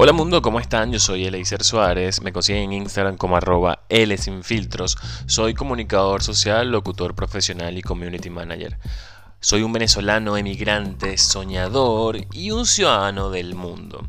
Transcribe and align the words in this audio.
Hola 0.00 0.12
mundo, 0.12 0.42
¿cómo 0.42 0.60
están? 0.60 0.92
Yo 0.92 1.00
soy 1.00 1.24
Eleiser 1.24 1.64
Suárez, 1.64 2.22
me 2.22 2.32
consiguen 2.32 2.62
en 2.62 2.72
Instagram 2.72 3.16
como 3.16 3.36
arroba 3.36 3.80
Filtros. 4.42 4.96
Soy 5.26 5.54
comunicador 5.54 6.22
social, 6.22 6.70
locutor 6.70 7.16
profesional 7.16 7.76
y 7.76 7.82
community 7.82 8.30
manager. 8.30 8.78
Soy 9.40 9.62
un 9.62 9.72
venezolano 9.72 10.36
emigrante, 10.36 11.18
soñador 11.18 12.18
y 12.32 12.52
un 12.52 12.64
ciudadano 12.64 13.30
del 13.30 13.56
mundo. 13.56 14.06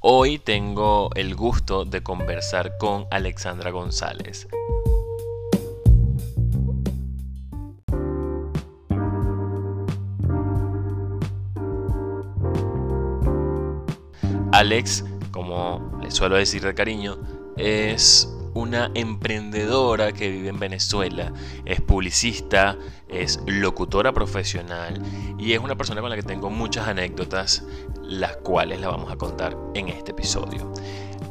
Hoy 0.00 0.38
tengo 0.38 1.08
el 1.14 1.34
gusto 1.34 1.86
de 1.86 2.02
conversar 2.02 2.76
con 2.76 3.06
Alexandra 3.10 3.70
González. 3.70 4.48
Alex 14.52 15.06
como 15.32 15.98
le 16.00 16.10
suelo 16.10 16.36
decir 16.36 16.62
de 16.62 16.74
cariño, 16.74 17.18
es 17.56 18.28
una 18.54 18.90
emprendedora 18.94 20.12
que 20.12 20.30
vive 20.30 20.48
en 20.48 20.60
Venezuela, 20.60 21.32
es 21.64 21.80
publicista, 21.80 22.76
es 23.08 23.40
locutora 23.46 24.12
profesional 24.12 25.02
y 25.38 25.52
es 25.52 25.58
una 25.58 25.74
persona 25.76 26.00
con 26.00 26.10
la 26.10 26.16
que 26.16 26.22
tengo 26.22 26.50
muchas 26.50 26.86
anécdotas, 26.86 27.64
las 28.02 28.36
cuales 28.38 28.80
la 28.80 28.88
vamos 28.88 29.10
a 29.10 29.16
contar 29.16 29.56
en 29.74 29.88
este 29.88 30.10
episodio. 30.12 30.70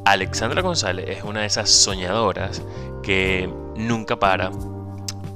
Alexandra 0.05 0.61
González 0.61 1.05
es 1.17 1.23
una 1.23 1.41
de 1.41 1.45
esas 1.45 1.69
soñadoras 1.69 2.63
que 3.03 3.53
nunca 3.75 4.19
para, 4.19 4.51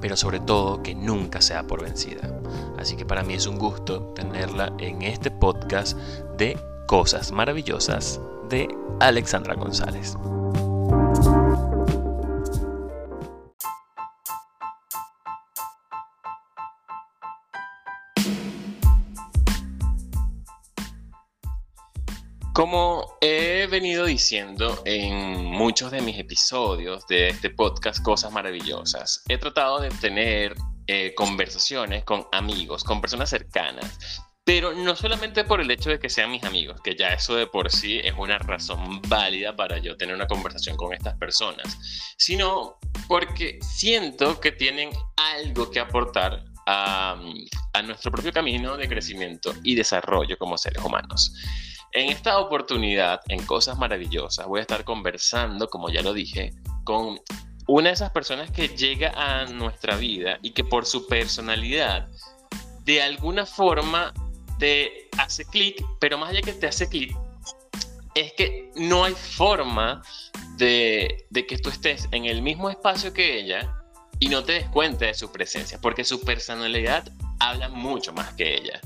pero 0.02 0.18
sobre 0.18 0.40
todo 0.40 0.82
que 0.82 0.96
nunca 0.96 1.40
se 1.42 1.54
da 1.54 1.64
por 1.68 1.84
vencida. 1.84 2.40
Así 2.80 2.96
que 2.96 3.06
para 3.06 3.24
mí 3.24 3.36
es 3.36 3.46
un 3.46 3.60
gusto 3.60 4.12
tenerla 4.16 4.74
en 4.80 5.04
este 5.04 5.30
podcast 5.30 5.98
de 6.38 6.58
Cosas 6.88 7.32
Maravillosas 7.32 8.20
de 8.50 8.68
Alexandra 9.00 9.56
González. 9.56 10.16
Como 22.54 23.18
he 23.20 23.68
venido 23.70 24.06
diciendo 24.06 24.82
en 24.86 25.44
muchos 25.44 25.92
de 25.92 26.02
mis 26.02 26.18
episodios 26.18 27.06
de 27.08 27.28
este 27.28 27.50
podcast 27.50 28.02
Cosas 28.02 28.32
Maravillosas, 28.32 29.24
he 29.28 29.38
tratado 29.38 29.82
de 29.82 29.90
tener 29.90 30.56
eh, 30.88 31.14
conversaciones 31.16 32.06
con 32.06 32.26
amigos, 32.32 32.86
con 32.86 33.02
personas 33.02 33.30
cercanas, 33.30 34.22
pero 34.46 34.74
no 34.74 34.96
solamente 34.96 35.44
por 35.44 35.60
el 35.60 35.72
hecho 35.72 35.90
de 35.90 36.00
que 36.00 36.08
sean 36.08 36.30
mis 36.30 36.44
amigos, 36.44 36.80
que 36.82 36.96
ya 36.96 37.10
eso 37.10 37.36
de 37.36 37.48
por 37.48 37.72
sí 37.72 38.00
es 38.04 38.14
una 38.16 38.38
razón 38.38 39.02
válida 39.08 39.56
para 39.56 39.80
yo 39.80 39.98
tener 39.98 40.16
una 40.16 40.28
conversación 40.28 40.78
con 40.78 40.94
estas 40.94 41.18
personas, 41.18 41.78
sino 42.18 42.78
porque 43.08 43.58
siento 43.62 44.40
que 44.40 44.52
tienen 44.52 44.92
algo 45.18 45.72
que 45.72 45.80
aportar 45.80 46.44
a, 46.68 47.20
a 47.74 47.82
nuestro 47.82 48.12
propio 48.12 48.32
camino 48.32 48.78
de 48.78 48.88
crecimiento 48.88 49.52
y 49.64 49.74
desarrollo 49.74 50.38
como 50.38 50.60
seres 50.60 50.84
humanos. 50.84 51.34
En 51.92 52.10
esta 52.10 52.38
oportunidad, 52.38 53.22
en 53.30 53.44
Cosas 53.48 53.80
Maravillosas, 53.80 54.46
voy 54.46 54.60
a 54.60 54.62
estar 54.62 54.84
conversando, 54.84 55.70
como 55.70 55.90
ya 55.90 56.04
lo 56.04 56.14
dije, 56.14 56.52
con 56.84 57.20
una 57.68 57.90
de 57.90 57.96
esas 57.96 58.12
personas 58.12 58.52
que 58.52 58.68
llega 58.68 59.12
a 59.16 59.46
nuestra 59.46 59.96
vida 59.96 60.38
y 60.44 60.52
que 60.52 60.64
por 60.64 60.86
su 60.86 61.08
personalidad, 61.08 62.10
de 62.84 63.02
alguna 63.02 63.48
forma 63.48 64.14
te 64.58 65.10
hace 65.18 65.46
clic, 65.46 65.84
pero 66.00 66.18
más 66.18 66.30
allá 66.30 66.42
que 66.42 66.54
te 66.54 66.68
hace 66.68 66.88
clic, 66.88 67.16
es 68.14 68.34
que 68.34 68.72
no 68.76 69.04
hay 69.04 69.14
forma 69.14 70.02
de, 70.58 71.28
que 71.32 71.58
tú 71.58 71.70
estés 71.70 72.08
en 72.12 72.26
el 72.26 72.42
mismo 72.42 72.70
espacio 72.70 73.14
que 73.14 73.40
ella 73.40 73.84
y 74.20 74.30
no 74.30 74.44
te 74.44 74.54
des 74.54 74.70
cuenta 74.70 75.06
de 75.06 75.14
su 75.14 75.32
presencia, 75.32 75.80
porque 75.82 76.06
su 76.06 76.22
personalidad 76.22 77.10
habla 77.40 77.68
mucho 77.68 78.14
más 78.14 78.34
que 78.34 78.56
ella. 78.56 78.80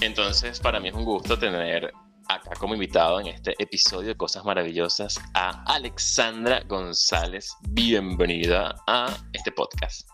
Entonces, 0.00 0.60
para 0.60 0.78
mí 0.78 0.88
es 0.88 0.94
un 0.94 1.04
gusto 1.04 1.38
tener 1.38 1.92
acá 2.28 2.52
como 2.58 2.74
invitado 2.74 3.20
en 3.20 3.26
este 3.26 3.54
episodio 3.58 4.08
de 4.08 4.16
Cosas 4.16 4.44
Maravillosas 4.44 5.20
a 5.34 5.64
Alexandra 5.64 6.62
González. 6.66 7.52
Bienvenida 7.68 8.76
a 8.86 9.16
este 9.32 9.50
podcast. 9.50 10.11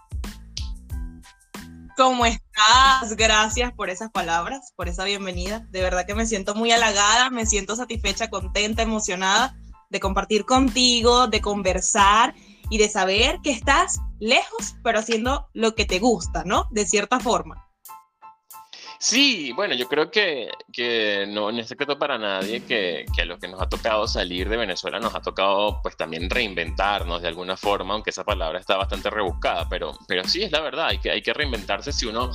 ¿Cómo 1.99 2.27
estás? 2.27 3.17
Gracias 3.17 3.73
por 3.73 3.91
esas 3.91 4.13
palabras, 4.13 4.73
por 4.77 4.87
esa 4.87 5.03
bienvenida. 5.03 5.67
De 5.73 5.83
verdad 5.83 6.07
que 6.07 6.15
me 6.15 6.27
siento 6.27 6.55
muy 6.55 6.71
halagada, 6.71 7.29
me 7.29 7.45
siento 7.45 7.75
satisfecha, 7.75 8.31
contenta, 8.31 8.83
emocionada 8.83 9.57
de 9.91 9.99
compartir 9.99 10.45
contigo, 10.45 11.27
de 11.27 11.41
conversar 11.41 12.37
y 12.71 12.79
de 12.79 12.89
saber 12.89 13.41
que 13.43 13.51
estás 13.51 13.99
lejos, 14.21 14.77
pero 14.85 15.01
haciendo 15.01 15.49
lo 15.55 15.75
que 15.75 15.87
te 15.87 15.99
gusta, 15.99 16.45
¿no? 16.45 16.69
De 16.71 16.87
cierta 16.87 17.19
forma. 17.19 17.68
Sí, 19.01 19.53
bueno, 19.53 19.75
yo 19.75 19.87
creo 19.87 20.11
que, 20.11 20.51
que 20.73 21.25
no, 21.29 21.51
es 21.51 21.69
secreto 21.69 21.99
para 21.99 22.19
nadie 22.19 22.65
que, 22.65 23.07
que, 23.15 23.23
a 23.23 23.25
los 23.25 23.39
que 23.39 23.47
nos 23.47 23.63
ha 23.63 23.69
tocado 23.69 24.09
salir 24.09 24.49
de 24.49 24.57
Venezuela 24.57 24.99
nos 24.99 25.15
ha 25.15 25.21
tocado 25.21 25.81
pues 25.83 25.97
también 25.97 26.29
reinventarnos 26.29 27.23
de 27.23 27.29
alguna 27.29 27.57
forma, 27.57 27.95
aunque 27.95 28.11
esa 28.11 28.25
palabra 28.25 28.59
está 28.59 28.77
bastante 28.77 29.09
rebuscada, 29.09 29.69
pero, 29.69 29.97
pero 30.09 30.25
sí 30.25 30.43
es 30.43 30.51
la 30.51 30.61
verdad, 30.61 30.89
hay 30.89 30.99
que, 30.99 31.13
hay 31.13 31.23
que 31.23 31.33
reinventarse 31.33 31.93
si 31.93 32.07
uno 32.07 32.33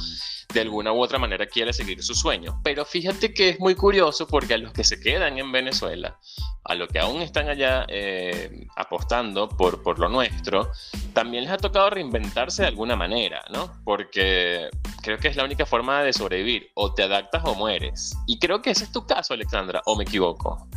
de 0.54 0.62
alguna 0.62 0.94
u 0.94 1.02
otra 1.02 1.20
manera 1.20 1.46
quiere 1.48 1.74
seguir 1.74 2.02
su 2.02 2.16
sueño. 2.16 2.62
Pero 2.64 2.86
fíjate 2.86 3.34
que 3.34 3.50
es 3.50 3.60
muy 3.60 3.76
curioso 3.76 4.28
porque 4.28 4.54
a 4.54 4.58
los 4.58 4.72
que 4.72 4.84
se 4.84 5.00
quedan 5.00 5.38
en 5.38 5.52
Venezuela, 5.52 6.18
a 6.64 6.76
los 6.76 6.88
que 6.88 7.00
aún 7.00 7.22
están 7.22 7.50
allá 7.50 7.86
eh, 7.90 8.68
apostando 8.78 9.50
por, 9.50 9.84
por 9.84 10.00
lo 10.00 10.08
nuestro, 10.08 10.72
también 11.14 11.44
les 11.44 11.54
ha 11.54 11.58
tocado 11.58 11.90
reinventarse 11.90 12.64
de 12.64 12.68
alguna 12.68 12.96
manera, 12.96 13.44
¿no? 13.52 13.72
Porque 13.84 14.70
creo 15.02 15.18
que 15.18 15.28
es 15.28 15.36
la 15.36 15.46
única 15.46 15.66
forma 15.66 16.04
de 16.04 16.14
sobrevivir, 16.14 16.70
o 16.76 16.94
te 16.94 17.04
adaptas 17.04 17.44
o 17.46 17.56
mueres. 17.56 18.16
Y 18.28 18.40
creo 18.40 18.62
que 18.62 18.72
ese 18.72 18.86
es 18.86 18.92
tu 18.92 19.06
caso, 19.06 19.34
Alexandra, 19.34 19.82
o 19.86 19.96
me 19.96 20.04
equivoco. 20.04 20.68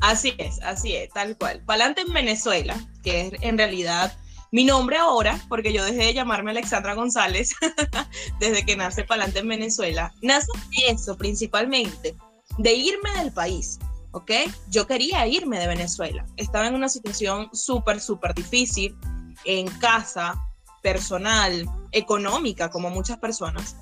Así 0.00 0.34
es, 0.38 0.60
así 0.62 0.94
es, 0.94 1.10
tal 1.10 1.36
cual. 1.38 1.62
Palante 1.64 2.02
en 2.02 2.12
Venezuela, 2.12 2.76
que 3.02 3.22
es 3.22 3.32
en 3.40 3.56
realidad 3.56 4.16
mi 4.52 4.64
nombre 4.64 4.96
ahora, 4.96 5.40
porque 5.48 5.72
yo 5.72 5.84
dejé 5.84 6.04
de 6.04 6.14
llamarme 6.14 6.50
Alexandra 6.50 6.94
González 6.94 7.54
desde 8.40 8.64
que 8.64 8.76
nace 8.76 9.04
Palante 9.04 9.40
en 9.40 9.48
Venezuela, 9.48 10.12
nace 10.22 10.48
eso 10.88 11.16
principalmente, 11.16 12.14
de 12.58 12.74
irme 12.74 13.10
del 13.18 13.32
país, 13.32 13.78
¿ok? 14.16 14.30
Yo 14.70 14.86
quería 14.86 15.26
irme 15.26 15.58
de 15.58 15.66
Venezuela. 15.66 16.24
Estaba 16.36 16.66
en 16.66 16.74
una 16.74 16.88
situación 16.88 17.50
súper, 17.52 18.00
súper 18.00 18.34
difícil 18.34 18.96
en 19.44 19.66
casa, 19.78 20.34
personal, 20.82 21.68
económica, 21.92 22.70
como 22.70 22.88
muchas 22.88 23.18
personas. 23.18 23.76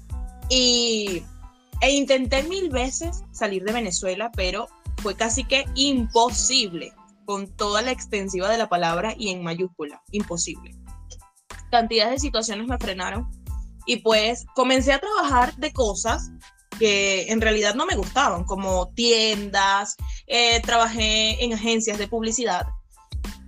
Y, 0.51 1.23
e 1.81 1.93
intenté 1.93 2.43
mil 2.43 2.69
veces 2.69 3.23
salir 3.31 3.63
de 3.63 3.73
Venezuela, 3.73 4.33
pero 4.35 4.67
fue 5.03 5.15
casi 5.15 5.45
que 5.45 5.65
imposible 5.77 6.93
con 7.27 7.47
toda 7.47 7.81
la 7.83 7.93
extensiva 7.93 8.51
de 8.51 8.59
la 8.59 8.69
palabra 8.69 9.15
y 9.17 9.31
en 9.31 9.43
mayúscula, 9.43 10.03
imposible. 10.11 10.75
Cantidades 11.71 12.15
de 12.15 12.19
situaciones 12.19 12.67
me 12.67 12.79
frenaron 12.79 13.31
y 13.87 13.97
pues 13.99 14.47
comencé 14.55 14.93
a 14.93 14.99
trabajar 14.99 15.55
de 15.57 15.73
cosas 15.73 16.31
que 16.79 17.31
en 17.31 17.41
realidad 17.41 17.75
no 17.75 17.87
me 17.87 17.97
gustaban, 17.97 18.45
como 18.45 18.89
tiendas, 18.95 19.97
eh, 20.27 20.61
trabajé 20.63 21.43
en 21.45 21.53
agencias 21.53 21.99
de 21.99 22.09
publicidad. 22.09 22.67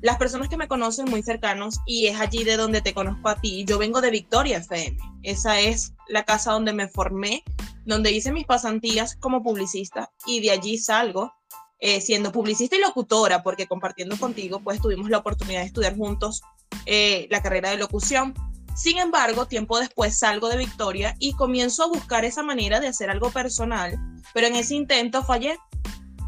Las 0.03 0.19
personas 0.19 0.49
que 0.49 0.57
me 0.57 0.69
conocen 0.69 1.11
muy 1.11 1.23
cercanos, 1.23 1.81
y 1.87 2.07
es 2.07 2.21
allí 2.21 2.45
de 2.45 2.57
donde 2.57 2.81
te 2.81 2.95
conozco 2.95 3.29
a 3.29 3.41
ti, 3.41 3.65
yo 3.67 3.79
vengo 3.79 4.01
de 4.01 4.11
Victoria 4.11 4.59
FM. 4.59 4.97
Esa 5.23 5.59
es 5.61 5.93
la 6.09 6.25
casa 6.25 6.53
donde 6.53 6.73
me 6.73 6.89
formé, 6.89 7.43
donde 7.85 8.13
hice 8.13 8.33
mis 8.33 8.47
pasantías 8.47 9.17
como 9.17 9.43
publicista 9.43 10.11
y 10.27 10.41
de 10.41 10.51
allí 10.51 10.79
salgo 10.79 11.33
eh, 11.79 12.01
siendo 12.01 12.33
publicista 12.33 12.77
y 12.77 12.81
locutora, 12.81 13.43
porque 13.43 13.67
compartiendo 13.67 14.17
contigo, 14.17 14.61
pues 14.61 14.81
tuvimos 14.81 15.11
la 15.11 15.19
oportunidad 15.19 15.61
de 15.61 15.67
estudiar 15.67 15.97
juntos 15.97 16.43
eh, 16.87 17.27
la 17.31 17.43
carrera 17.43 17.71
de 17.71 17.77
locución. 17.77 18.35
Sin 18.77 18.99
embargo, 18.99 19.47
tiempo 19.47 19.79
después 19.79 20.19
salgo 20.19 20.49
de 20.49 20.59
Victoria 20.59 21.17
y 21.19 21.33
comienzo 21.33 21.85
a 21.85 21.89
buscar 21.89 22.25
esa 22.27 22.43
manera 22.43 22.79
de 22.79 22.89
hacer 22.89 23.11
algo 23.11 23.31
personal, 23.31 23.99
pero 24.35 24.47
en 24.47 24.55
ese 24.55 24.75
intento 24.75 25.25
fallé. 25.25 25.59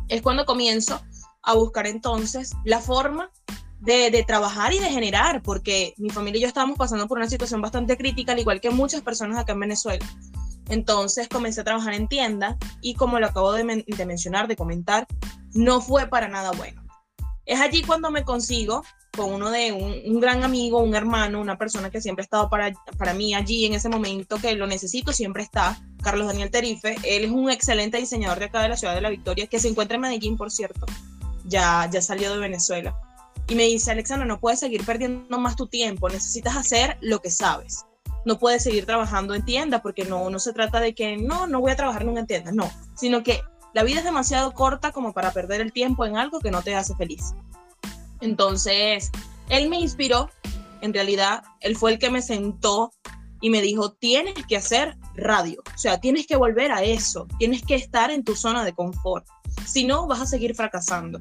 Es 0.09 0.23
cuando 0.23 0.47
comienzo 0.47 1.01
a 1.43 1.55
buscar 1.55 1.87
entonces 1.87 2.53
la 2.65 2.81
forma 2.81 3.31
de, 3.81 4.11
de, 4.11 4.25
trabajar 4.25 4.73
y 4.73 4.79
de 4.79 4.89
generar, 4.89 5.43
porque 5.43 5.93
mi 5.99 6.09
familia 6.09 6.39
y 6.39 6.43
yo 6.43 6.49
estábamos 6.49 6.79
pasando 6.79 7.07
por 7.07 7.19
una 7.19 7.29
situación 7.29 7.61
bastante 7.61 7.99
crítica, 7.99 8.33
al 8.33 8.39
igual 8.39 8.63
que 8.63 8.71
muchas 8.71 9.03
personas 9.03 9.39
acá 9.39 9.53
en 9.53 9.61
Venezuela. 9.61 10.07
Entonces 10.69 11.29
comencé 11.29 11.61
a 11.61 11.65
trabajar 11.65 11.95
en 11.95 12.09
tienda 12.09 12.57
y 12.81 12.95
como 12.95 13.19
lo 13.19 13.27
acabo 13.27 13.53
de, 13.53 13.65
mencionar, 13.65 14.49
de 14.49 14.57
comentar, 14.57 15.07
no 15.55 15.81
fue 15.81 16.07
para 16.07 16.29
nada 16.29 16.51
bueno. 16.53 16.83
Es 17.47 17.61
allí 17.61 17.83
cuando 17.83 18.11
me 18.11 18.25
consigo 18.25 18.85
con 19.19 19.35
uno 19.35 19.51
de 19.51 19.73
un, 19.73 20.21
gran 20.21 20.45
amigo, 20.45 20.79
un 20.79 20.95
hermano, 20.95 21.41
una 21.41 21.59
persona 21.59 21.91
que 21.91 22.01
siempre 22.01 22.23
ha 22.23 22.25
estado 22.25 22.49
para, 22.49 22.73
para 22.97 23.15
mí 23.15 23.35
allí 23.35 23.67
en 23.67 23.75
ese 23.75 23.89
momento 23.89 24.39
que 24.39 24.55
lo 24.55 24.69
necesito, 24.69 25.13
siempre 25.13 25.43
está, 25.43 25.77
Carlos 26.03 26.29
Daniel 26.29 26.53
Terife. 26.53 26.95
Él 27.03 27.25
es 27.25 27.31
un 27.31 27.51
excelente 27.51 27.99
diseñador 27.99 28.39
de 28.39 28.45
acá 28.45 28.63
de 28.63 28.69
la 28.69 28.77
ciudad 28.77 28.95
de 28.95 29.01
La 29.01 29.11
Victoria, 29.11 29.49
que 29.49 29.59
se 29.59 29.69
encuentra 29.69 29.97
en 29.97 30.03
Medellín, 30.03 30.37
por 30.37 30.53
cierto. 30.53 30.87
Ya, 31.45 31.91
ya 31.93 32.01
salió 32.01 32.33
de 32.33 32.39
Venezuela. 32.39 32.97
Y 33.49 33.57
me 33.57 33.65
dice, 33.65 33.91
Alexandra, 33.91 34.25
no 34.25 34.39
puedes 34.39 34.61
seguir 34.61 34.85
perdiendo 34.87 35.37
más 35.39 35.57
tu 35.57 35.67
tiempo, 35.67 36.09
necesitas 36.09 36.57
hacer 36.57 36.97
lo 37.01 37.21
que 37.21 37.33
sabes. 37.33 37.87
No 38.25 38.39
puedes 38.39 38.63
seguir 38.63 38.87
trabajando 38.87 39.35
en 39.35 39.45
tienda 39.45 39.83
porque 39.83 40.05
no, 40.05 40.31
no 40.31 40.39
se 40.39 40.53
trata 40.53 40.79
de 40.79 40.95
que 40.95 41.17
no, 41.17 41.49
no 41.49 41.61
voy 41.61 41.73
a 41.73 41.77
trabajar 41.77 42.05
nunca 42.05 42.21
en 42.21 42.27
tienda, 42.29 42.53
no, 42.53 42.71
sino 42.95 43.25
que 43.25 43.43
la 43.75 43.83
vida 43.83 43.99
es 43.99 44.05
demasiado 44.05 44.53
corta 44.53 44.93
como 44.93 45.13
para 45.13 45.33
perder 45.33 45.61
el 45.61 45.73
tiempo 45.73 46.07
en 46.07 46.17
algo 46.17 46.39
que 46.39 46.53
no 46.53 46.63
te 46.63 46.77
hace 46.77 46.95
feliz. 46.95 47.35
Entonces, 48.21 49.11
él 49.49 49.69
me 49.69 49.81
inspiró, 49.81 50.31
en 50.81 50.93
realidad, 50.93 51.43
él 51.61 51.77
fue 51.77 51.93
el 51.93 51.99
que 51.99 52.11
me 52.11 52.23
sentó 52.23 52.93
y 53.41 53.51
me 53.51 53.63
dijo, 53.63 53.93
tienes 53.93 54.35
que 54.47 54.57
hacer 54.57 54.97
radio, 55.15 55.63
o 55.75 55.79
sea, 55.79 56.01
tienes 56.01 56.27
que 56.27 56.37
volver 56.37 56.73
a 56.73 56.83
eso, 56.83 57.27
tienes 57.39 57.63
que 57.63 57.77
estar 57.77 58.11
en 58.11 58.25
tu 58.25 58.35
zona 58.35 58.65
de 58.65 58.73
confort, 58.73 59.27
si 59.67 59.85
no, 59.85 60.07
vas 60.07 60.21
a 60.21 60.27
seguir 60.27 60.55
fracasando. 60.55 61.21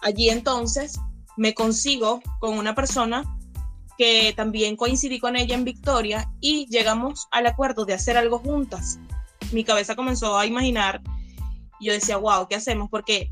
Allí 0.00 0.28
entonces 0.28 0.98
me 1.36 1.54
consigo 1.54 2.20
con 2.40 2.58
una 2.58 2.74
persona 2.74 3.24
que 3.96 4.32
también 4.36 4.76
coincidí 4.76 5.18
con 5.18 5.36
ella 5.36 5.54
en 5.54 5.64
Victoria 5.64 6.30
y 6.40 6.66
llegamos 6.66 7.26
al 7.30 7.46
acuerdo 7.46 7.84
de 7.84 7.94
hacer 7.94 8.16
algo 8.16 8.38
juntas. 8.38 8.98
Mi 9.52 9.64
cabeza 9.64 9.96
comenzó 9.96 10.38
a 10.38 10.46
imaginar 10.46 11.02
y 11.80 11.86
yo 11.86 11.92
decía, 11.92 12.16
wow, 12.16 12.46
¿qué 12.48 12.54
hacemos? 12.54 12.88
Porque 12.90 13.28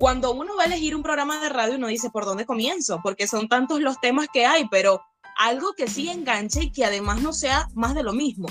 cuando 0.00 0.32
uno 0.32 0.56
va 0.56 0.62
a 0.62 0.66
elegir 0.66 0.96
un 0.96 1.02
programa 1.02 1.42
de 1.42 1.50
radio, 1.50 1.76
uno 1.76 1.86
dice, 1.86 2.08
¿por 2.08 2.24
dónde 2.24 2.46
comienzo? 2.46 3.00
Porque 3.02 3.28
son 3.28 3.48
tantos 3.48 3.80
los 3.80 4.00
temas 4.00 4.28
que 4.32 4.46
hay, 4.46 4.66
pero 4.70 5.02
algo 5.36 5.74
que 5.74 5.88
sí 5.88 6.08
enganche 6.08 6.64
y 6.64 6.72
que 6.72 6.86
además 6.86 7.20
no 7.20 7.34
sea 7.34 7.68
más 7.74 7.94
de 7.94 8.02
lo 8.02 8.14
mismo. 8.14 8.48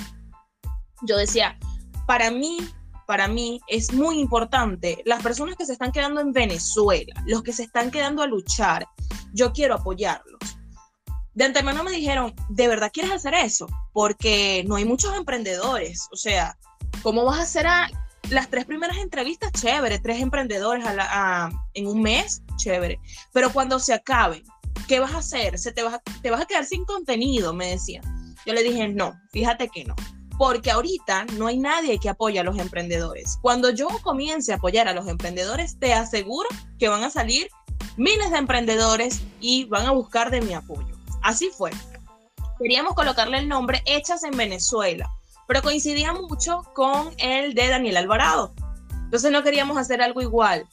Yo 1.02 1.16
decía, 1.16 1.58
para 2.06 2.30
mí, 2.30 2.58
para 3.04 3.26
mí 3.26 3.60
es 3.66 3.92
muy 3.92 4.20
importante 4.20 5.02
las 5.04 5.24
personas 5.24 5.56
que 5.56 5.66
se 5.66 5.72
están 5.72 5.90
quedando 5.90 6.20
en 6.20 6.32
Venezuela, 6.32 7.20
los 7.26 7.42
que 7.42 7.52
se 7.52 7.64
están 7.64 7.90
quedando 7.90 8.22
a 8.22 8.28
luchar, 8.28 8.86
yo 9.32 9.52
quiero 9.52 9.74
apoyarlos. 9.74 10.38
De 11.34 11.46
antemano 11.46 11.82
me 11.82 11.90
dijeron, 11.90 12.32
¿de 12.48 12.68
verdad 12.68 12.92
quieres 12.92 13.10
hacer 13.10 13.34
eso? 13.34 13.66
Porque 13.92 14.62
no 14.68 14.76
hay 14.76 14.84
muchos 14.84 15.16
emprendedores, 15.16 16.06
o 16.12 16.16
sea, 16.16 16.56
¿cómo 17.02 17.24
vas 17.24 17.40
a 17.40 17.42
hacer 17.42 17.66
a 17.66 17.90
las 18.30 18.48
tres 18.48 18.64
primeras 18.64 18.98
entrevistas, 18.98 19.52
chévere, 19.52 19.98
tres 19.98 20.20
emprendedores 20.20 20.84
en 21.74 21.86
un 21.86 22.00
mes, 22.00 22.42
chévere. 22.56 23.00
Pero 23.32 23.52
cuando 23.52 23.78
se 23.78 23.92
acabe, 23.92 24.44
¿qué 24.88 25.00
vas 25.00 25.12
a 25.12 25.18
hacer? 25.18 25.58
¿Se 25.58 25.72
te, 25.72 25.82
vas 25.82 25.94
a, 25.94 25.98
te 26.22 26.30
vas 26.30 26.40
a 26.40 26.46
quedar 26.46 26.64
sin 26.64 26.84
contenido, 26.84 27.52
me 27.52 27.70
decía. 27.70 28.00
Yo 28.46 28.54
le 28.54 28.62
dije, 28.62 28.88
no, 28.88 29.20
fíjate 29.32 29.68
que 29.68 29.84
no. 29.84 29.94
Porque 30.38 30.70
ahorita 30.70 31.26
no 31.36 31.48
hay 31.48 31.58
nadie 31.58 31.98
que 31.98 32.08
apoye 32.08 32.38
a 32.38 32.44
los 32.44 32.58
emprendedores. 32.58 33.38
Cuando 33.42 33.70
yo 33.70 33.88
comience 34.02 34.52
a 34.52 34.56
apoyar 34.56 34.88
a 34.88 34.94
los 34.94 35.06
emprendedores, 35.08 35.78
te 35.78 35.92
aseguro 35.92 36.48
que 36.78 36.88
van 36.88 37.04
a 37.04 37.10
salir 37.10 37.48
miles 37.96 38.30
de 38.30 38.38
emprendedores 38.38 39.20
y 39.40 39.64
van 39.64 39.86
a 39.86 39.90
buscar 39.90 40.30
de 40.30 40.40
mi 40.40 40.54
apoyo. 40.54 40.96
Así 41.22 41.50
fue. 41.50 41.70
Queríamos 42.58 42.94
colocarle 42.94 43.38
el 43.38 43.48
nombre 43.48 43.82
Hechas 43.86 44.22
en 44.22 44.36
Venezuela 44.36 45.10
pero 45.50 45.62
coincidía 45.62 46.12
mucho 46.12 46.62
con 46.74 47.10
el 47.18 47.54
de 47.54 47.66
Daniel 47.66 47.96
Alvarado. 47.96 48.54
Entonces 49.02 49.32
no 49.32 49.42
queríamos 49.42 49.78
hacer 49.78 50.00
algo 50.00 50.22
igual. 50.22 50.68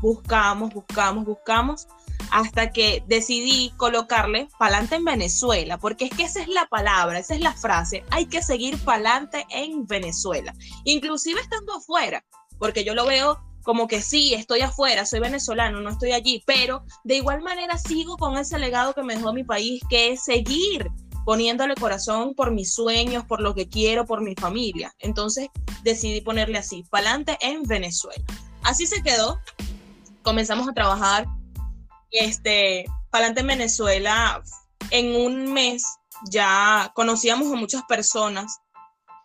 Buscamos, 0.00 0.72
buscamos, 0.72 1.26
buscamos, 1.26 1.88
hasta 2.30 2.72
que 2.72 3.04
decidí 3.06 3.74
colocarle 3.76 4.48
pa'lante 4.58 4.94
en 4.94 5.04
Venezuela, 5.04 5.76
porque 5.76 6.06
es 6.06 6.10
que 6.16 6.22
esa 6.22 6.40
es 6.40 6.48
la 6.48 6.64
palabra, 6.70 7.18
esa 7.18 7.34
es 7.34 7.42
la 7.42 7.52
frase, 7.52 8.02
hay 8.10 8.24
que 8.24 8.42
seguir 8.42 8.78
pa'lante 8.78 9.44
en 9.50 9.86
Venezuela, 9.86 10.54
inclusive 10.84 11.42
estando 11.42 11.74
afuera, 11.74 12.24
porque 12.58 12.82
yo 12.82 12.94
lo 12.94 13.04
veo 13.04 13.38
como 13.62 13.88
que 13.88 14.00
sí, 14.00 14.32
estoy 14.32 14.62
afuera, 14.62 15.04
soy 15.04 15.20
venezolano, 15.20 15.82
no 15.82 15.90
estoy 15.90 16.12
allí, 16.12 16.42
pero 16.46 16.84
de 17.02 17.16
igual 17.16 17.42
manera 17.42 17.76
sigo 17.76 18.16
con 18.16 18.38
ese 18.38 18.58
legado 18.58 18.94
que 18.94 19.02
me 19.02 19.16
dejó 19.16 19.34
mi 19.34 19.44
país, 19.44 19.82
que 19.90 20.12
es 20.12 20.24
seguir 20.24 20.90
poniéndole 21.24 21.74
corazón 21.74 22.34
por 22.34 22.50
mis 22.50 22.74
sueños, 22.74 23.24
por 23.24 23.40
lo 23.40 23.54
que 23.54 23.68
quiero, 23.68 24.06
por 24.06 24.20
mi 24.20 24.34
familia. 24.34 24.92
Entonces 24.98 25.48
decidí 25.82 26.20
ponerle 26.20 26.58
así, 26.58 26.84
Palante 26.90 27.38
en 27.40 27.62
Venezuela. 27.62 28.24
Así 28.62 28.86
se 28.86 29.02
quedó. 29.02 29.38
Comenzamos 30.22 30.68
a 30.68 30.72
trabajar. 30.72 31.26
Este, 32.10 32.84
Palante 33.10 33.40
en 33.40 33.48
Venezuela, 33.48 34.42
en 34.90 35.16
un 35.16 35.52
mes 35.52 35.84
ya 36.30 36.92
conocíamos 36.94 37.52
a 37.52 37.56
muchas 37.56 37.82
personas, 37.84 38.58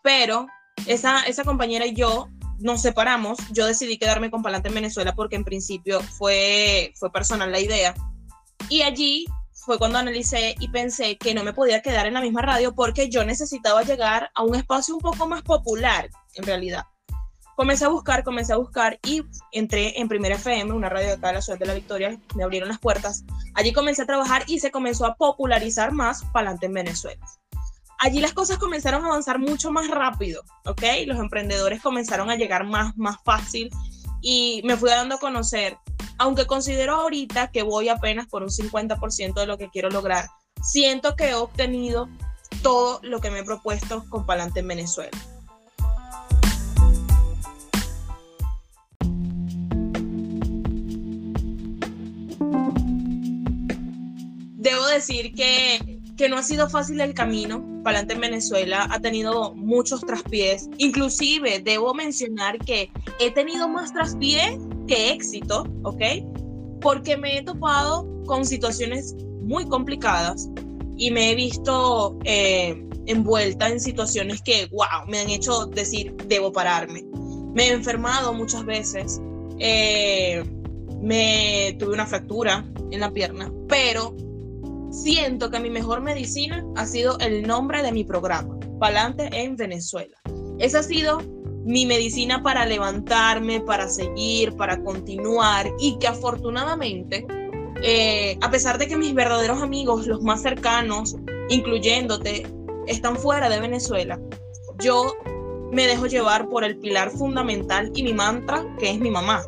pero 0.03 0.47
esa, 0.85 1.23
esa 1.23 1.43
compañera 1.43 1.85
y 1.85 1.93
yo 1.93 2.29
nos 2.59 2.81
separamos. 2.81 3.37
Yo 3.51 3.65
decidí 3.65 3.97
quedarme 3.97 4.31
con 4.31 4.41
Palante 4.41 4.69
en 4.69 4.75
Venezuela 4.75 5.13
porque 5.15 5.35
en 5.35 5.43
principio 5.43 6.01
fue, 6.01 6.93
fue 6.95 7.11
personal 7.11 7.51
la 7.51 7.59
idea. 7.59 7.93
Y 8.69 8.81
allí 8.81 9.25
fue 9.69 9.77
cuando 9.77 9.99
analicé 9.99 10.55
y 10.59 10.67
pensé 10.69 11.15
que 11.19 11.35
no 11.35 11.43
me 11.43 11.53
podía 11.53 11.83
quedar 11.83 12.07
en 12.07 12.15
la 12.15 12.21
misma 12.21 12.41
radio 12.41 12.73
porque 12.73 13.07
yo 13.07 13.23
necesitaba 13.23 13.83
llegar 13.83 14.31
a 14.33 14.41
un 14.41 14.55
espacio 14.55 14.95
un 14.95 14.99
poco 14.99 15.27
más 15.27 15.43
popular, 15.43 16.09
en 16.33 16.43
realidad. 16.43 16.85
Comencé 17.55 17.85
a 17.85 17.89
buscar, 17.89 18.23
comencé 18.23 18.51
a 18.51 18.57
buscar 18.57 18.97
y 19.05 19.21
entré 19.51 20.01
en 20.01 20.07
Primera 20.07 20.37
FM, 20.37 20.71
una 20.71 20.89
radio 20.89 21.09
de 21.09 21.13
acá 21.13 21.27
de 21.27 21.33
la 21.35 21.41
ciudad 21.43 21.59
de 21.59 21.67
la 21.67 21.75
Victoria, 21.75 22.19
me 22.35 22.43
abrieron 22.43 22.67
las 22.67 22.79
puertas. 22.79 23.23
Allí 23.53 23.71
comencé 23.71 24.01
a 24.01 24.07
trabajar 24.07 24.43
y 24.47 24.59
se 24.59 24.71
comenzó 24.71 25.05
a 25.05 25.13
popularizar 25.13 25.91
más 25.91 26.23
Palante 26.33 26.65
en 26.65 26.73
Venezuela. 26.73 27.23
Allí 27.99 28.21
las 28.21 28.33
cosas 28.33 28.57
comenzaron 28.57 29.05
a 29.05 29.09
avanzar 29.09 29.37
mucho 29.37 29.69
más 29.69 29.87
rápido, 29.87 30.41
¿ok? 30.65 30.81
Los 31.05 31.19
emprendedores 31.19 31.79
comenzaron 31.79 32.31
a 32.31 32.37
llegar 32.37 32.65
más, 32.65 32.97
más 32.97 33.17
fácil 33.23 33.69
y 34.19 34.63
me 34.65 34.77
fui 34.77 34.89
dando 34.89 35.17
a 35.17 35.19
conocer 35.19 35.77
aunque 36.19 36.45
considero 36.45 36.95
ahorita 36.95 37.49
que 37.49 37.63
voy 37.63 37.89
apenas 37.89 38.27
por 38.27 38.43
un 38.43 38.49
50% 38.49 39.33
de 39.33 39.47
lo 39.47 39.57
que 39.57 39.69
quiero 39.69 39.89
lograr, 39.89 40.27
siento 40.61 41.15
que 41.15 41.29
he 41.29 41.33
obtenido 41.33 42.09
todo 42.61 42.99
lo 43.03 43.21
que 43.21 43.31
me 43.31 43.39
he 43.39 43.43
propuesto 43.43 44.05
con 44.09 44.25
Palante 44.25 44.59
en 44.59 44.67
Venezuela. 44.67 45.17
Debo 54.57 54.85
decir 54.87 55.33
que, 55.33 55.88
que 56.19 56.27
no 56.27 56.37
ha 56.37 56.43
sido 56.43 56.69
fácil 56.69 56.99
el 56.99 57.13
camino. 57.13 57.65
Palante 57.81 58.13
en 58.13 58.19
Venezuela 58.19 58.89
ha 58.91 58.99
tenido 58.99 59.55
muchos 59.55 60.01
traspiés. 60.01 60.69
Inclusive 60.77 61.61
debo 61.61 61.93
mencionar 61.93 62.59
que 62.59 62.91
he 63.21 63.31
tenido 63.31 63.69
más 63.69 63.93
traspiés 63.93 64.57
que 64.85 65.13
éxito, 65.13 65.65
¿ok? 65.83 66.01
Porque 66.81 67.15
me 67.15 67.37
he 67.37 67.41
topado 67.41 68.05
con 68.25 68.45
situaciones 68.45 69.15
muy 69.43 69.65
complicadas 69.65 70.49
y 70.97 71.09
me 71.09 71.31
he 71.31 71.35
visto 71.35 72.19
eh, 72.25 72.85
envuelta 73.05 73.69
en 73.69 73.79
situaciones 73.79 74.41
que, 74.41 74.67
wow, 74.73 75.07
me 75.07 75.19
han 75.19 75.29
hecho 75.29 75.67
decir, 75.67 76.13
debo 76.27 76.51
pararme. 76.51 77.05
Me 77.53 77.69
he 77.69 77.71
enfermado 77.71 78.33
muchas 78.33 78.65
veces, 78.65 79.21
eh, 79.59 80.43
me 81.01 81.77
tuve 81.79 81.93
una 81.93 82.05
fractura 82.05 82.69
en 82.91 82.99
la 82.99 83.09
pierna, 83.09 83.49
pero 83.69 84.13
siento 84.89 85.49
que 85.49 85.59
mi 85.59 85.69
mejor 85.69 86.01
medicina 86.01 86.65
ha 86.75 86.85
sido 86.85 87.17
el 87.19 87.45
nombre 87.47 87.81
de 87.83 87.91
mi 87.91 88.03
programa, 88.03 88.57
Palante 88.79 89.29
en 89.31 89.55
Venezuela. 89.55 90.17
Esa 90.59 90.79
ha 90.79 90.83
sido 90.83 91.19
mi 91.65 91.85
medicina 91.85 92.41
para 92.41 92.65
levantarme, 92.65 93.61
para 93.61 93.87
seguir, 93.87 94.55
para 94.55 94.81
continuar 94.83 95.71
y 95.79 95.97
que 95.99 96.07
afortunadamente, 96.07 97.25
eh, 97.83 98.37
a 98.41 98.49
pesar 98.49 98.77
de 98.77 98.87
que 98.87 98.97
mis 98.97 99.13
verdaderos 99.13 99.61
amigos, 99.61 100.07
los 100.07 100.21
más 100.21 100.41
cercanos, 100.41 101.15
incluyéndote, 101.49 102.47
están 102.87 103.17
fuera 103.17 103.49
de 103.49 103.59
Venezuela, 103.59 104.19
yo 104.79 105.13
me 105.71 105.85
dejo 105.85 106.07
llevar 106.07 106.49
por 106.49 106.63
el 106.63 106.77
pilar 106.79 107.11
fundamental 107.11 107.91
y 107.93 108.03
mi 108.03 108.13
mantra, 108.13 108.65
que 108.79 108.89
es 108.89 108.99
mi 108.99 109.11
mamá. 109.11 109.43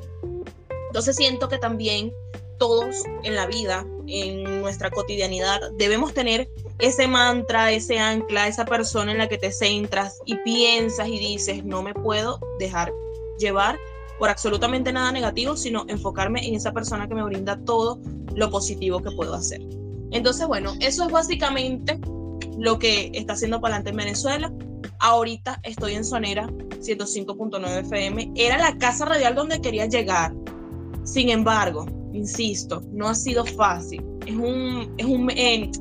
Entonces 0.88 1.15
siento 1.15 1.48
que 1.48 1.57
también 1.57 2.13
todos 2.60 3.03
en 3.24 3.36
la 3.36 3.48
vida, 3.48 3.86
en 4.12 4.62
nuestra 4.62 4.91
cotidianidad, 4.91 5.60
debemos 5.77 6.13
tener 6.13 6.50
ese 6.80 7.08
mantra, 7.08 7.72
ese 7.72 8.00
ancla, 8.00 8.48
esa 8.48 8.65
persona 8.65 9.12
en 9.12 9.18
la 9.18 9.30
que 9.30 9.38
te 9.38 9.51
centras 9.51 10.20
y 10.25 10.36
piensas 10.38 11.08
y 11.08 11.20
dices, 11.20 11.63
no 11.63 11.82
me 11.82 11.94
puedo 11.94 12.39
dejar 12.60 12.91
llevar 13.39 13.80
por 14.20 14.30
absolutamente 14.30 14.94
nada 14.94 15.12
negativo, 15.12 15.56
sino 15.56 15.86
enfocarme 15.88 16.48
en 16.48 16.56
esa 16.56 16.72
persona 16.72 17.08
que 17.08 17.15
me 17.15 17.24
brinda 17.24 17.60
todo 17.65 18.00
lo 18.36 18.50
positivo 18.51 19.01
que 19.01 19.12
puedo 19.12 19.34
hacer. 19.34 19.62
Entonces, 20.12 20.46
bueno, 20.48 20.74
eso 20.80 21.06
es 21.06 21.12
básicamente 21.12 22.00
lo 22.58 22.77
que 22.77 23.12
está 23.13 23.34
haciendo 23.34 23.62
Palante 23.62 23.89
en 23.89 23.96
Venezuela. 23.96 24.53
Ahorita 25.00 25.60
estoy 25.63 25.96
en 25.96 26.06
Sonera 26.06 26.48
105.9 26.48 27.80
FM. 27.80 28.34
Era 28.36 28.58
la 28.58 28.77
casa 28.77 29.06
radial 29.06 29.36
donde 29.36 29.62
quería 29.62 29.88
llegar. 29.88 30.34
Sin 31.03 31.30
embargo, 31.30 31.86
insisto, 32.13 32.82
no 32.91 33.08
ha 33.08 33.15
sido 33.15 33.46
fácil 33.46 34.03
es 34.25 34.36
un, 34.36 34.94
es 34.98 35.06
un 35.06 35.30
eh, 35.32 35.72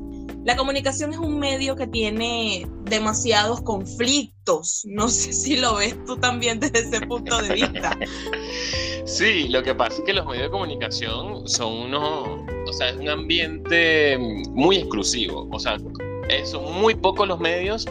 la 0.45 0.55
comunicación 0.55 1.13
es 1.13 1.19
un 1.19 1.37
medio 1.37 1.75
que 1.75 1.85
tiene 1.85 2.67
demasiados 2.85 3.61
conflictos. 3.61 4.83
No 4.85 5.07
sé 5.07 5.33
si 5.33 5.57
lo 5.57 5.75
ves 5.75 5.95
tú 6.05 6.17
también 6.17 6.59
desde 6.59 6.79
ese 6.79 7.01
punto 7.01 7.41
de 7.41 7.53
vista. 7.53 7.97
Sí, 9.05 9.49
lo 9.49 9.61
que 9.61 9.75
pasa 9.75 9.97
es 9.97 10.03
que 10.03 10.13
los 10.13 10.25
medios 10.25 10.43
de 10.43 10.49
comunicación 10.51 11.47
son 11.47 11.73
unos, 11.73 12.41
o 12.67 12.73
sea, 12.73 12.89
es 12.89 12.97
un 12.97 13.09
ambiente 13.09 14.17
muy 14.51 14.77
exclusivo. 14.77 15.47
O 15.51 15.59
sea, 15.59 15.77
son 16.45 16.73
muy 16.73 16.95
pocos 16.95 17.27
los 17.27 17.39
medios 17.39 17.87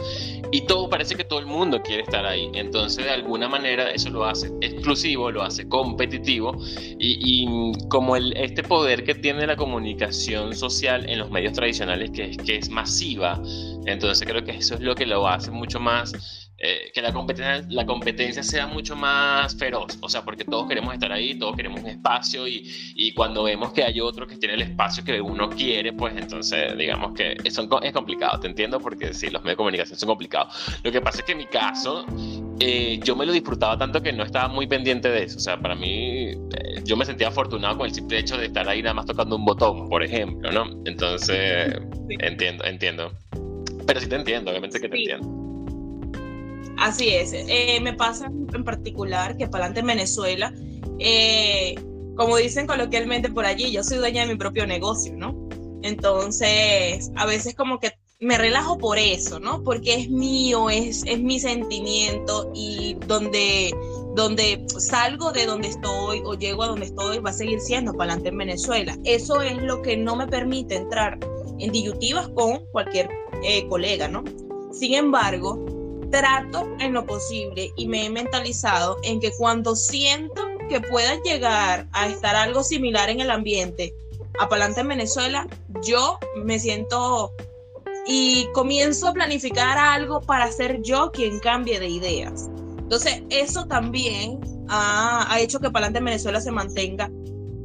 y 0.51 0.61
todo 0.61 0.89
parece 0.89 1.15
que 1.15 1.23
todo 1.23 1.39
el 1.39 1.45
mundo 1.45 1.81
quiere 1.81 2.03
estar 2.03 2.25
ahí. 2.25 2.49
Entonces, 2.53 3.05
de 3.05 3.11
alguna 3.11 3.47
manera, 3.47 3.91
eso 3.91 4.09
lo 4.09 4.25
hace 4.25 4.51
exclusivo, 4.61 5.31
lo 5.31 5.41
hace 5.41 5.67
competitivo 5.67 6.55
y, 6.99 7.71
como 7.89 8.15
el, 8.15 8.35
este 8.35 8.63
poder 8.63 9.03
que 9.03 9.15
tiene 9.15 9.47
la 9.47 9.55
comunicación 9.55 10.55
social 10.55 11.09
en 11.09 11.19
los 11.19 11.31
medios 11.31 11.53
tradicionales, 11.53 12.11
que, 12.11 12.31
que 12.37 12.57
es 12.57 12.69
masiva, 12.69 13.41
entonces 13.85 14.27
creo 14.27 14.43
que 14.43 14.51
eso 14.51 14.75
es 14.75 14.81
lo 14.81 14.95
que 14.95 15.05
lo 15.05 15.27
hace 15.27 15.51
mucho 15.51 15.79
más 15.79 16.50
eh, 16.63 16.91
que 16.93 17.01
la 17.01 17.11
competencia, 17.11 17.65
la 17.69 17.85
competencia 17.85 18.43
sea 18.43 18.67
mucho 18.67 18.95
más 18.95 19.57
feroz, 19.57 19.97
o 19.99 20.07
sea, 20.07 20.23
porque 20.23 20.45
todos 20.45 20.67
queremos 20.67 20.93
estar 20.93 21.11
ahí, 21.11 21.33
todos 21.33 21.55
queremos 21.55 21.81
un 21.81 21.87
espacio 21.87 22.47
y, 22.47 22.69
y 22.95 23.13
cuando 23.13 23.43
vemos 23.43 23.73
que 23.73 23.83
hay 23.83 23.99
otro 23.99 24.27
que 24.27 24.37
tiene 24.37 24.53
el 24.53 24.61
espacio 24.61 25.03
que 25.03 25.19
uno 25.19 25.49
quiere, 25.49 25.91
pues 25.93 26.15
entonces 26.15 26.77
digamos 26.77 27.13
que 27.13 27.35
es, 27.43 27.57
es 27.57 27.93
complicado, 27.93 28.39
te 28.39 28.47
entiendo, 28.47 28.79
porque 28.79 29.11
sí, 29.11 29.31
los 29.31 29.41
medios 29.41 29.53
de 29.53 29.57
comunicación 29.57 29.97
son 29.97 30.09
complicados. 30.09 30.53
Lo 30.83 30.91
que 30.91 31.01
pasa 31.01 31.19
es 31.19 31.23
que 31.23 31.31
en 31.31 31.39
mi 31.39 31.47
caso, 31.47 32.05
eh, 32.59 32.99
yo 33.03 33.15
me 33.15 33.25
lo 33.25 33.31
disfrutaba 33.31 33.75
tanto 33.75 34.01
que 34.01 34.13
no 34.13 34.23
estaba 34.23 34.47
muy 34.47 34.67
pendiente 34.67 35.09
de 35.09 35.23
eso, 35.23 35.37
o 35.37 35.41
sea, 35.41 35.59
para 35.59 35.73
mí, 35.73 36.29
eh, 36.29 36.35
yo 36.83 36.95
me 36.95 37.05
sentía 37.05 37.29
afortunado 37.29 37.77
con 37.77 37.87
el 37.87 37.93
simple 37.93 38.19
hecho 38.19 38.37
de 38.37 38.45
estar 38.45 38.69
ahí 38.69 38.83
nada 38.83 38.93
más 38.93 39.07
tocando 39.07 39.35
un 39.35 39.45
botón, 39.45 39.89
por 39.89 40.03
ejemplo, 40.03 40.51
¿no? 40.51 40.65
Entonces, 40.85 41.75
entiendo, 42.19 42.63
entiendo. 42.65 43.11
Pero 43.87 43.99
sí 43.99 44.07
te 44.07 44.15
entiendo, 44.15 44.51
obviamente 44.51 44.79
que 44.79 44.87
te 44.87 44.95
entiendo. 44.95 45.40
Así 46.81 47.09
es. 47.09 47.31
Eh, 47.33 47.79
me 47.79 47.93
pasa 47.93 48.25
en 48.25 48.63
particular 48.63 49.37
que 49.37 49.47
para 49.47 49.65
adelante 49.65 49.81
en 49.81 49.85
Venezuela, 49.85 50.51
eh, 50.97 51.75
como 52.15 52.37
dicen 52.37 52.65
coloquialmente 52.65 53.29
por 53.29 53.45
allí, 53.45 53.71
yo 53.71 53.83
soy 53.83 53.99
dueña 53.99 54.25
de 54.25 54.33
mi 54.33 54.35
propio 54.35 54.65
negocio, 54.65 55.13
¿no? 55.15 55.47
Entonces, 55.83 57.11
a 57.15 57.27
veces 57.27 57.53
como 57.53 57.79
que 57.79 57.91
me 58.19 58.35
relajo 58.35 58.79
por 58.79 58.97
eso, 58.97 59.39
¿no? 59.39 59.61
Porque 59.61 59.93
es 59.93 60.09
mío, 60.09 60.71
es, 60.71 61.03
es 61.05 61.21
mi 61.21 61.39
sentimiento 61.39 62.51
y 62.55 62.95
donde, 63.05 63.75
donde 64.15 64.65
salgo 64.79 65.31
de 65.31 65.45
donde 65.45 65.67
estoy 65.67 66.23
o 66.25 66.33
llego 66.33 66.63
a 66.63 66.67
donde 66.67 66.87
estoy 66.87 67.19
va 67.19 67.29
a 67.29 67.33
seguir 67.33 67.59
siendo 67.59 67.93
para 67.93 68.13
adelante 68.13 68.29
en 68.29 68.37
Venezuela. 68.39 68.97
Eso 69.03 69.43
es 69.43 69.61
lo 69.61 69.83
que 69.83 69.97
no 69.97 70.15
me 70.15 70.25
permite 70.25 70.77
entrar 70.77 71.19
en 71.59 71.71
disyuntivas 71.71 72.27
con 72.29 72.65
cualquier 72.71 73.07
eh, 73.43 73.67
colega, 73.67 74.07
¿no? 74.07 74.23
Sin 74.71 74.95
embargo, 74.95 75.63
trato 76.11 76.67
en 76.79 76.93
lo 76.93 77.05
posible 77.05 77.71
y 77.75 77.87
me 77.87 78.05
he 78.05 78.09
mentalizado 78.09 78.97
en 79.03 79.19
que 79.19 79.31
cuando 79.31 79.75
siento 79.75 80.41
que 80.69 80.81
pueda 80.81 81.19
llegar 81.23 81.87
a 81.93 82.07
estar 82.07 82.35
algo 82.35 82.63
similar 82.63 83.09
en 83.09 83.21
el 83.21 83.31
ambiente, 83.31 83.95
apalante 84.39 84.81
en 84.81 84.89
Venezuela, 84.89 85.47
yo 85.83 86.19
me 86.43 86.59
siento 86.59 87.33
y 88.05 88.47
comienzo 88.53 89.07
a 89.07 89.13
planificar 89.13 89.77
algo 89.77 90.21
para 90.21 90.51
ser 90.51 90.81
yo 90.81 91.11
quien 91.11 91.39
cambie 91.39 91.79
de 91.79 91.87
ideas. 91.87 92.49
Entonces, 92.79 93.23
eso 93.29 93.65
también 93.65 94.39
ha, 94.67 95.37
hecho 95.39 95.59
que 95.59 95.71
Palante 95.71 95.99
en 95.99 96.05
Venezuela 96.05 96.41
se 96.41 96.51
mantenga 96.51 97.09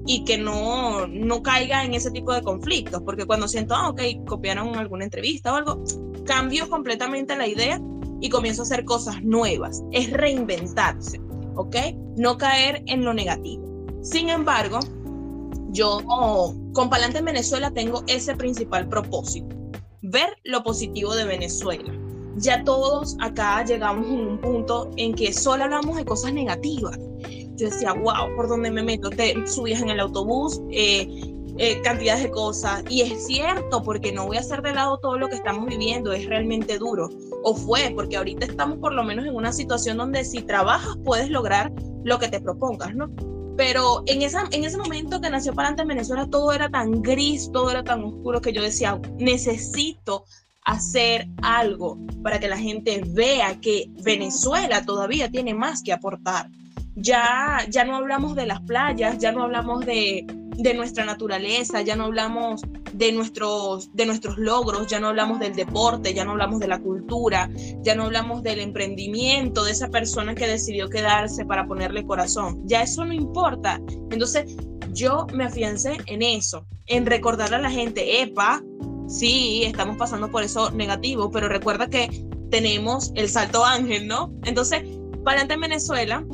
y 0.06 0.24
que 0.24 0.38
no, 0.38 1.06
no 1.08 1.42
caiga 1.42 1.84
en 1.84 1.94
ese 1.94 2.12
tipo 2.12 2.32
de 2.32 2.42
conflictos, 2.42 3.02
porque 3.04 3.26
cuando 3.26 3.48
siento, 3.48 3.74
ah, 3.74 3.88
ok, 3.88 4.00
copiaron 4.26 4.76
alguna 4.76 5.04
entrevista 5.04 5.52
o 5.52 5.56
algo, 5.56 5.82
cambio 6.24 6.68
completamente 6.68 7.36
la 7.36 7.48
idea 7.48 7.80
y 8.20 8.28
comienzo 8.28 8.62
a 8.62 8.64
hacer 8.64 8.84
cosas 8.84 9.22
nuevas. 9.22 9.82
Es 9.92 10.10
reinventarse, 10.10 11.20
¿ok? 11.54 11.76
No 12.16 12.38
caer 12.38 12.82
en 12.86 13.04
lo 13.04 13.14
negativo. 13.14 13.64
Sin 14.02 14.28
embargo, 14.28 14.78
yo 15.70 16.00
con 16.72 16.88
Palante 16.88 17.18
en 17.18 17.26
Venezuela 17.26 17.70
tengo 17.70 18.02
ese 18.06 18.34
principal 18.34 18.88
propósito, 18.88 19.54
ver 20.02 20.28
lo 20.44 20.62
positivo 20.62 21.14
de 21.14 21.24
Venezuela. 21.24 21.92
Ya 22.36 22.64
todos 22.64 23.16
acá 23.20 23.64
llegamos 23.64 24.06
a 24.06 24.12
un 24.12 24.38
punto 24.38 24.90
en 24.96 25.14
que 25.14 25.32
solo 25.32 25.64
hablamos 25.64 25.96
de 25.96 26.04
cosas 26.04 26.32
negativas. 26.32 26.98
Yo 27.56 27.70
decía, 27.70 27.94
wow, 27.94 28.34
¿por 28.36 28.48
dónde 28.48 28.70
me 28.70 28.82
meto? 28.82 29.08
Te 29.08 29.34
subías 29.46 29.80
en 29.80 29.88
el 29.88 30.00
autobús, 30.00 30.60
eh, 30.70 31.08
eh, 31.58 31.80
cantidades 31.82 32.24
de 32.24 32.30
cosas. 32.30 32.84
Y 32.88 33.02
es 33.02 33.26
cierto, 33.26 33.82
porque 33.82 34.12
no 34.12 34.26
voy 34.26 34.36
a 34.36 34.40
hacer 34.40 34.62
de 34.62 34.74
lado 34.74 34.98
todo 34.98 35.18
lo 35.18 35.28
que 35.28 35.36
estamos 35.36 35.66
viviendo, 35.66 36.12
es 36.12 36.26
realmente 36.26 36.78
duro. 36.78 37.08
O 37.42 37.54
fue, 37.54 37.92
porque 37.94 38.16
ahorita 38.16 38.46
estamos 38.46 38.78
por 38.78 38.92
lo 38.92 39.04
menos 39.04 39.24
en 39.26 39.34
una 39.34 39.52
situación 39.52 39.96
donde 39.96 40.24
si 40.24 40.42
trabajas 40.42 40.96
puedes 41.04 41.30
lograr 41.30 41.72
lo 42.04 42.18
que 42.18 42.28
te 42.28 42.40
propongas, 42.40 42.94
¿no? 42.94 43.10
Pero 43.56 44.02
en, 44.06 44.20
esa, 44.20 44.44
en 44.50 44.64
ese 44.64 44.76
momento 44.76 45.20
que 45.20 45.30
nació 45.30 45.54
para 45.54 45.70
en 45.70 45.88
Venezuela, 45.88 46.26
todo 46.26 46.52
era 46.52 46.68
tan 46.68 47.00
gris, 47.00 47.50
todo 47.52 47.70
era 47.70 47.82
tan 47.82 48.04
oscuro 48.04 48.40
que 48.40 48.52
yo 48.52 48.62
decía, 48.62 49.00
necesito 49.18 50.24
hacer 50.66 51.28
algo 51.42 51.96
para 52.22 52.38
que 52.38 52.48
la 52.48 52.58
gente 52.58 53.02
vea 53.06 53.58
que 53.60 53.88
Venezuela 54.02 54.84
todavía 54.84 55.30
tiene 55.30 55.54
más 55.54 55.82
que 55.82 55.92
aportar. 55.92 56.50
Ya, 56.96 57.64
ya 57.70 57.84
no 57.84 57.96
hablamos 57.96 58.34
de 58.34 58.46
las 58.46 58.60
playas, 58.60 59.18
ya 59.18 59.32
no 59.32 59.44
hablamos 59.44 59.86
de, 59.86 60.26
de 60.56 60.74
nuestra 60.74 61.04
naturaleza, 61.04 61.82
ya 61.82 61.96
no 61.96 62.04
hablamos 62.04 62.62
de 62.92 63.12
nuestros, 63.12 63.94
de 63.94 64.06
nuestros 64.06 64.38
logros, 64.38 64.86
ya 64.86 65.00
no 65.00 65.08
hablamos 65.08 65.38
del 65.38 65.54
deporte, 65.54 66.14
ya 66.14 66.24
no 66.24 66.32
hablamos 66.32 66.60
de 66.60 66.68
la 66.68 66.80
cultura, 66.80 67.50
ya 67.82 67.94
no 67.94 68.04
hablamos 68.04 68.42
del 68.42 68.60
emprendimiento, 68.60 69.64
de 69.64 69.72
esa 69.72 69.88
persona 69.88 70.34
que 70.34 70.46
decidió 70.46 70.88
quedarse 70.88 71.44
para 71.44 71.66
ponerle 71.66 72.06
corazón. 72.06 72.62
Ya 72.64 72.82
eso 72.82 73.04
no 73.04 73.12
importa. 73.12 73.80
Entonces 74.10 74.56
yo 74.92 75.26
me 75.34 75.44
afiancé 75.44 75.98
en 76.06 76.22
eso, 76.22 76.66
en 76.86 77.06
recordarle 77.06 77.56
a 77.56 77.60
la 77.60 77.70
gente, 77.70 78.22
epa, 78.22 78.62
sí, 79.08 79.62
estamos 79.64 79.96
pasando 79.96 80.30
por 80.30 80.42
eso 80.42 80.70
negativo, 80.70 81.30
pero 81.30 81.48
recuerda 81.48 81.88
que 81.88 82.08
tenemos 82.50 83.12
el 83.14 83.28
salto 83.28 83.64
ángel, 83.64 84.06
¿no? 84.06 84.32
Entonces, 84.44 84.82
para 85.24 85.40
adelante 85.40 85.54
en 85.54 85.60
Venezuela, 85.60 86.24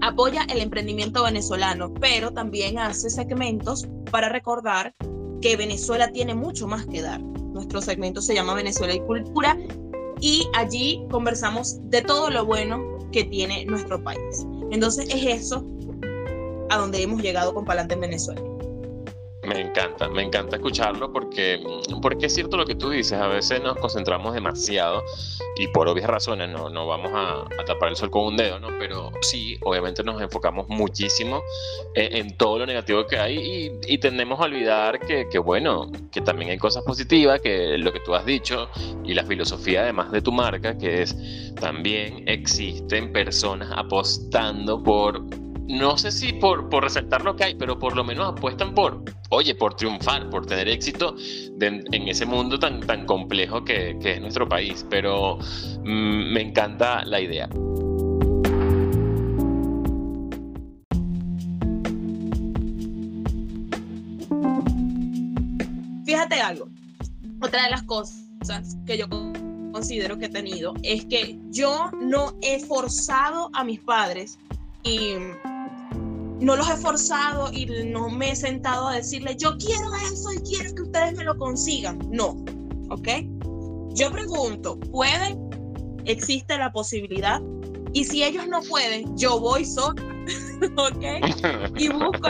apoya 0.00 0.44
el 0.50 0.60
emprendimiento 0.60 1.24
venezolano, 1.24 1.92
pero 1.94 2.32
también 2.32 2.78
hace 2.78 3.10
segmentos 3.10 3.88
para 4.10 4.28
recordar 4.28 4.94
que 5.40 5.56
Venezuela 5.56 6.10
tiene 6.12 6.34
mucho 6.34 6.66
más 6.66 6.86
que 6.86 7.02
dar. 7.02 7.20
Nuestro 7.22 7.80
segmento 7.80 8.20
se 8.20 8.34
llama 8.34 8.54
Venezuela 8.54 8.94
y 8.94 9.00
Cultura 9.00 9.56
y 10.20 10.48
allí 10.54 11.04
conversamos 11.10 11.78
de 11.90 12.02
todo 12.02 12.30
lo 12.30 12.44
bueno 12.44 12.98
que 13.12 13.24
tiene 13.24 13.64
nuestro 13.66 14.02
país. 14.02 14.46
Entonces 14.70 15.08
es 15.08 15.42
eso 15.42 15.64
a 16.70 16.78
donde 16.78 17.02
hemos 17.02 17.22
llegado 17.22 17.54
con 17.54 17.64
Palante 17.64 17.94
en 17.94 18.00
Venezuela. 18.00 18.53
Me 19.46 19.60
encanta, 19.60 20.08
me 20.08 20.22
encanta 20.22 20.56
escucharlo 20.56 21.12
porque, 21.12 21.62
porque 22.00 22.26
es 22.26 22.34
cierto 22.34 22.56
lo 22.56 22.64
que 22.64 22.74
tú 22.74 22.90
dices, 22.90 23.18
a 23.18 23.28
veces 23.28 23.62
nos 23.62 23.76
concentramos 23.76 24.34
demasiado 24.34 25.02
y 25.56 25.68
por 25.68 25.88
obvias 25.88 26.08
razones 26.08 26.48
no, 26.48 26.70
no 26.70 26.86
vamos 26.86 27.12
a, 27.14 27.44
tapar 27.64 27.90
el 27.90 27.96
sol 27.96 28.10
con 28.10 28.24
un 28.24 28.36
dedo, 28.36 28.58
¿no? 28.58 28.68
Pero 28.78 29.10
sí, 29.20 29.58
obviamente 29.62 30.02
nos 30.02 30.20
enfocamos 30.20 30.68
muchísimo 30.68 31.42
en, 31.94 32.36
todo 32.36 32.60
lo 32.60 32.66
negativo 32.66 33.06
que 33.06 33.18
hay 33.18 33.38
y, 33.38 33.94
y 33.94 33.98
tendemos 33.98 34.40
a 34.40 34.44
olvidar 34.44 34.98
que, 34.98 35.28
que, 35.28 35.38
bueno, 35.38 35.90
que 36.10 36.20
también 36.20 36.50
hay 36.50 36.58
cosas 36.58 36.82
positivas, 36.84 37.40
que 37.40 37.78
lo 37.78 37.92
que 37.92 38.00
tú 38.00 38.14
has 38.14 38.26
dicho 38.26 38.68
y 39.04 39.14
la 39.14 39.24
filosofía 39.24 39.82
además 39.82 40.10
de 40.10 40.22
tu 40.22 40.32
marca, 40.32 40.76
que 40.76 41.02
es 41.02 41.16
también 41.60 42.24
existen 42.28 43.12
personas 43.12 43.70
apostando 43.74 44.82
por 44.82 45.43
no 45.68 45.96
sé 45.96 46.12
si 46.12 46.32
por, 46.34 46.68
por, 46.68 46.84
resaltar 46.84 47.24
lo 47.24 47.36
que 47.36 47.44
hay, 47.44 47.54
pero 47.54 47.78
por 47.78 47.96
lo 47.96 48.04
menos 48.04 48.28
apuestan 48.28 48.74
por, 48.74 49.02
oye, 49.30 49.54
por 49.54 49.74
triunfar, 49.74 50.28
por 50.28 50.46
tener 50.46 50.68
éxito 50.68 51.16
en 51.60 52.08
ese 52.08 52.26
mundo 52.26 52.58
tan, 52.58 52.80
tan 52.80 53.06
complejo 53.06 53.64
que, 53.64 53.96
es 54.00 54.20
nuestro 54.20 54.48
país. 54.48 54.84
Pero 54.90 55.38
mm, 55.38 56.32
me 56.32 56.42
encanta 56.42 57.04
la 57.04 57.20
idea. 57.20 57.48
Fíjate 66.04 66.40
algo, 66.40 66.68
otra 67.40 67.64
de 67.64 67.70
las 67.70 67.82
cosas 67.84 68.76
que 68.86 68.98
yo 68.98 69.08
considero 69.72 70.18
que 70.18 70.26
he 70.26 70.28
tenido 70.28 70.74
es 70.82 71.06
que 71.06 71.38
yo 71.50 71.90
no 72.00 72.34
he 72.42 72.60
forzado 72.60 73.50
a 73.54 73.64
mis 73.64 73.80
padres 73.80 74.38
y 74.84 75.14
no 76.44 76.56
los 76.56 76.68
he 76.68 76.76
forzado 76.76 77.50
y 77.52 77.66
no 77.86 78.08
me 78.08 78.32
he 78.32 78.36
sentado 78.36 78.88
a 78.88 78.96
decirle, 78.96 79.36
yo 79.36 79.56
quiero 79.56 79.94
eso 80.12 80.32
y 80.32 80.38
quiero 80.42 80.74
que 80.74 80.82
ustedes 80.82 81.16
me 81.16 81.24
lo 81.24 81.36
consigan. 81.36 81.98
No, 82.10 82.44
¿ok? 82.90 83.08
Yo 83.94 84.10
pregunto, 84.10 84.78
¿pueden? 84.78 85.38
¿Existe 86.04 86.58
la 86.58 86.70
posibilidad? 86.72 87.40
Y 87.92 88.04
si 88.04 88.24
ellos 88.24 88.46
no 88.48 88.60
pueden, 88.62 89.16
yo 89.16 89.40
voy 89.40 89.64
sola, 89.64 90.02
¿ok? 90.76 91.76
Y 91.76 91.88
busco, 91.88 92.28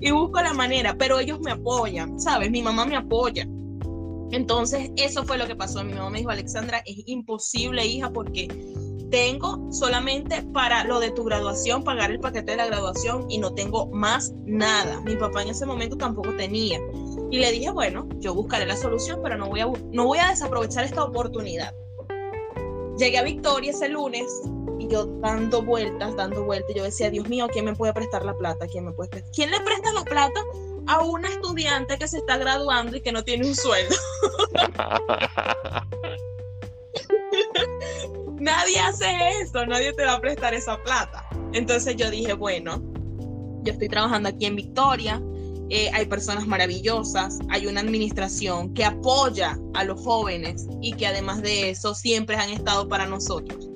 y 0.00 0.10
busco 0.10 0.40
la 0.40 0.54
manera, 0.54 0.96
pero 0.96 1.18
ellos 1.18 1.40
me 1.40 1.50
apoyan, 1.50 2.18
¿sabes? 2.20 2.50
Mi 2.50 2.62
mamá 2.62 2.86
me 2.86 2.96
apoya. 2.96 3.46
Entonces, 4.30 4.90
eso 4.96 5.24
fue 5.24 5.38
lo 5.38 5.46
que 5.46 5.56
pasó. 5.56 5.84
Mi 5.84 5.94
mamá 5.94 6.10
me 6.10 6.18
dijo, 6.18 6.30
Alexandra, 6.30 6.82
es 6.86 7.02
imposible, 7.06 7.86
hija, 7.86 8.10
porque 8.12 8.48
tengo 9.14 9.68
solamente 9.70 10.42
para 10.52 10.82
lo 10.82 10.98
de 10.98 11.12
tu 11.12 11.22
graduación, 11.22 11.84
pagar 11.84 12.10
el 12.10 12.18
paquete 12.18 12.50
de 12.50 12.56
la 12.56 12.66
graduación 12.66 13.30
y 13.30 13.38
no 13.38 13.54
tengo 13.54 13.86
más 13.92 14.32
nada. 14.44 15.00
Mi 15.02 15.14
papá 15.14 15.42
en 15.42 15.50
ese 15.50 15.64
momento 15.66 15.96
tampoco 15.96 16.34
tenía. 16.34 16.80
Y 17.30 17.38
le 17.38 17.52
dije, 17.52 17.70
bueno, 17.70 18.08
yo 18.18 18.34
buscaré 18.34 18.66
la 18.66 18.76
solución, 18.76 19.20
pero 19.22 19.36
no 19.36 19.48
voy 19.48 19.60
a, 19.60 19.68
no 19.92 20.06
voy 20.06 20.18
a 20.18 20.30
desaprovechar 20.30 20.82
esta 20.82 21.04
oportunidad. 21.04 21.72
Llegué 22.98 23.18
a 23.18 23.22
Victoria 23.22 23.70
ese 23.70 23.88
lunes 23.88 24.26
y 24.80 24.88
yo 24.88 25.06
dando 25.20 25.62
vueltas, 25.62 26.16
dando 26.16 26.42
vueltas. 26.42 26.74
Yo 26.74 26.82
decía, 26.82 27.08
Dios 27.08 27.28
mío, 27.28 27.46
¿quién 27.52 27.66
me 27.66 27.76
puede 27.76 27.92
prestar 27.92 28.24
la 28.24 28.36
plata? 28.36 28.66
¿Quién 28.66 28.84
me 28.84 28.90
puede 28.90 29.10
prestar? 29.10 29.30
¿Quién 29.32 29.52
le 29.52 29.60
presta 29.60 29.92
la 29.92 30.02
plata 30.02 30.40
a 30.88 31.04
una 31.04 31.28
estudiante 31.28 31.98
que 31.98 32.08
se 32.08 32.18
está 32.18 32.36
graduando 32.36 32.96
y 32.96 33.00
que 33.00 33.12
no 33.12 33.22
tiene 33.22 33.46
un 33.46 33.54
sueldo? 33.54 33.94
nadie 38.64 38.80
hace 38.80 39.06
eso, 39.42 39.66
nadie 39.66 39.92
te 39.92 40.04
va 40.04 40.14
a 40.14 40.20
prestar 40.20 40.54
esa 40.54 40.82
plata. 40.82 41.26
Entonces 41.52 41.96
yo 41.96 42.10
dije, 42.10 42.32
bueno, 42.32 42.82
yo 43.62 43.72
estoy 43.72 43.88
trabajando 43.88 44.30
aquí 44.30 44.46
en 44.46 44.56
Victoria, 44.56 45.22
eh, 45.68 45.90
hay 45.92 46.06
personas 46.06 46.46
maravillosas, 46.46 47.40
hay 47.50 47.66
una 47.66 47.80
administración 47.80 48.72
que 48.72 48.84
apoya 48.84 49.58
a 49.74 49.84
los 49.84 50.00
jóvenes 50.00 50.66
y 50.80 50.92
que 50.92 51.06
además 51.06 51.42
de 51.42 51.70
eso 51.70 51.94
siempre 51.94 52.36
han 52.36 52.50
estado 52.50 52.88
para 52.88 53.06
nosotros. 53.06 53.68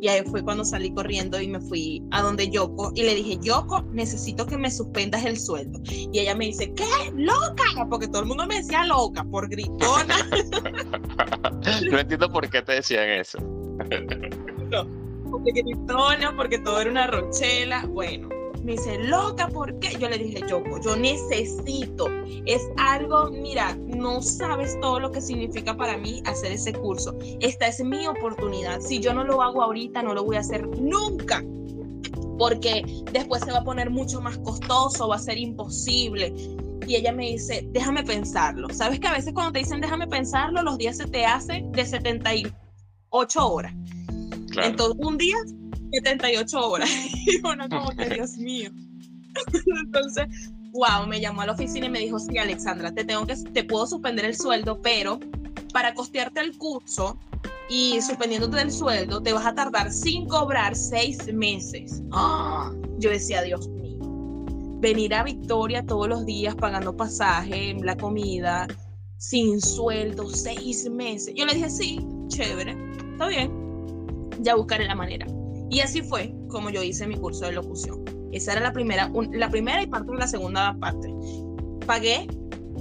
Y 0.00 0.08
ahí 0.08 0.22
fue 0.30 0.44
cuando 0.44 0.64
salí 0.64 0.92
corriendo 0.92 1.40
y 1.40 1.48
me 1.48 1.58
fui 1.58 2.02
a 2.12 2.22
donde 2.22 2.48
Yoko 2.48 2.92
y 2.94 3.02
le 3.02 3.14
dije, 3.14 3.38
Yoko, 3.40 3.82
necesito 3.92 4.46
que 4.46 4.58
me 4.58 4.70
suspendas 4.70 5.24
el 5.24 5.38
sueldo. 5.38 5.80
Y 5.90 6.18
ella 6.18 6.34
me 6.36 6.46
dice, 6.46 6.72
¿qué? 6.74 6.84
¡Loca! 7.16 7.88
Porque 7.88 8.06
todo 8.06 8.20
el 8.20 8.28
mundo 8.28 8.46
me 8.46 8.56
decía 8.56 8.84
loca 8.84 9.24
por 9.24 9.48
gritona. 9.48 10.16
no 11.90 11.98
entiendo 11.98 12.28
por 12.30 12.48
qué 12.48 12.60
te 12.62 12.74
decían 12.74 13.08
eso. 13.08 13.55
No, 14.70 14.86
porque 15.30 15.62
porque 16.36 16.58
todo 16.58 16.80
era 16.80 16.90
una 16.90 17.06
rochela. 17.06 17.84
Bueno, 17.86 18.28
me 18.66 18.72
dice, 18.72 18.98
loca, 18.98 19.48
¿por 19.48 19.78
qué? 19.78 19.96
Yo 19.98 20.08
le 20.08 20.18
dije, 20.18 20.40
yo, 20.48 20.62
yo 20.84 20.96
necesito. 20.96 22.08
Es 22.46 22.62
algo, 22.76 23.30
mira, 23.30 23.76
no 23.86 24.20
sabes 24.20 24.78
todo 24.80 24.98
lo 24.98 25.12
que 25.12 25.20
significa 25.20 25.76
para 25.76 25.96
mí 25.96 26.22
hacer 26.26 26.52
ese 26.52 26.72
curso. 26.72 27.16
Esta 27.40 27.68
es 27.68 27.82
mi 27.84 28.06
oportunidad. 28.06 28.80
Si 28.80 28.98
yo 28.98 29.14
no 29.14 29.24
lo 29.24 29.40
hago 29.40 29.62
ahorita, 29.62 30.02
no 30.02 30.14
lo 30.14 30.24
voy 30.24 30.36
a 30.36 30.40
hacer 30.40 30.66
nunca. 30.66 31.44
Porque 32.38 32.84
después 33.12 33.42
se 33.44 33.52
va 33.52 33.58
a 33.58 33.64
poner 33.64 33.88
mucho 33.88 34.20
más 34.20 34.36
costoso, 34.38 35.08
va 35.08 35.16
a 35.16 35.20
ser 35.20 35.38
imposible. 35.38 36.34
Y 36.86 36.96
ella 36.96 37.12
me 37.12 37.30
dice, 37.30 37.68
déjame 37.72 38.02
pensarlo. 38.02 38.68
Sabes 38.70 39.00
que 39.00 39.06
a 39.06 39.12
veces 39.12 39.32
cuando 39.32 39.52
te 39.52 39.60
dicen 39.60 39.80
déjame 39.80 40.08
pensarlo, 40.08 40.62
los 40.62 40.76
días 40.76 40.96
se 40.96 41.06
te 41.06 41.24
hacen 41.24 41.70
de 41.72 41.84
78 43.10 43.52
horas. 43.52 43.74
Entonces, 44.62 44.96
un 44.98 45.18
día 45.18 45.36
78 45.92 46.68
horas. 46.68 46.90
Y 47.26 47.40
bueno, 47.40 47.68
como 47.68 47.90
que 47.90 48.08
Dios 48.08 48.36
mío. 48.36 48.70
Entonces, 49.84 50.26
wow, 50.72 51.06
me 51.08 51.20
llamó 51.20 51.42
a 51.42 51.46
la 51.46 51.52
oficina 51.52 51.86
y 51.86 51.90
me 51.90 51.98
dijo, 51.98 52.18
sí, 52.18 52.38
Alexandra, 52.38 52.92
te 52.92 53.04
tengo 53.04 53.26
que, 53.26 53.34
te 53.34 53.64
puedo 53.64 53.86
suspender 53.86 54.24
el 54.24 54.36
sueldo, 54.36 54.80
pero 54.80 55.18
para 55.72 55.92
costearte 55.94 56.40
el 56.40 56.56
curso 56.56 57.18
y 57.68 58.00
suspendiéndote 58.00 58.58
del 58.58 58.70
sueldo, 58.70 59.22
te 59.22 59.32
vas 59.32 59.46
a 59.46 59.54
tardar 59.54 59.92
sin 59.92 60.26
cobrar 60.28 60.76
seis 60.76 61.32
meses. 61.32 62.02
¡Ah! 62.12 62.72
Yo 62.98 63.10
decía, 63.10 63.42
Dios 63.42 63.68
mío, 63.68 63.98
venir 64.80 65.14
a 65.14 65.24
Victoria 65.24 65.84
todos 65.84 66.08
los 66.08 66.24
días 66.24 66.54
pagando 66.54 66.96
pasaje, 66.96 67.74
la 67.82 67.96
comida, 67.96 68.68
sin 69.18 69.60
sueldo, 69.60 70.28
seis 70.30 70.88
meses. 70.88 71.34
Yo 71.34 71.44
le 71.44 71.54
dije, 71.54 71.70
sí, 71.70 72.06
chévere, 72.28 72.76
está 73.16 73.28
bien, 73.28 73.50
ya 74.40 74.54
buscaré 74.54 74.84
la 74.84 74.94
manera. 74.94 75.26
Y 75.70 75.80
así 75.80 76.02
fue 76.02 76.34
como 76.48 76.68
yo 76.68 76.82
hice 76.82 77.06
mi 77.06 77.16
curso 77.16 77.46
de 77.46 77.52
locución. 77.52 78.04
Esa 78.30 78.52
era 78.52 78.60
la 78.60 78.72
primera, 78.72 79.10
la 79.32 79.48
primera 79.48 79.82
y 79.82 79.86
parte 79.86 80.12
de 80.12 80.18
la 80.18 80.28
segunda 80.28 80.76
parte. 80.78 81.12
Pagué 81.86 82.28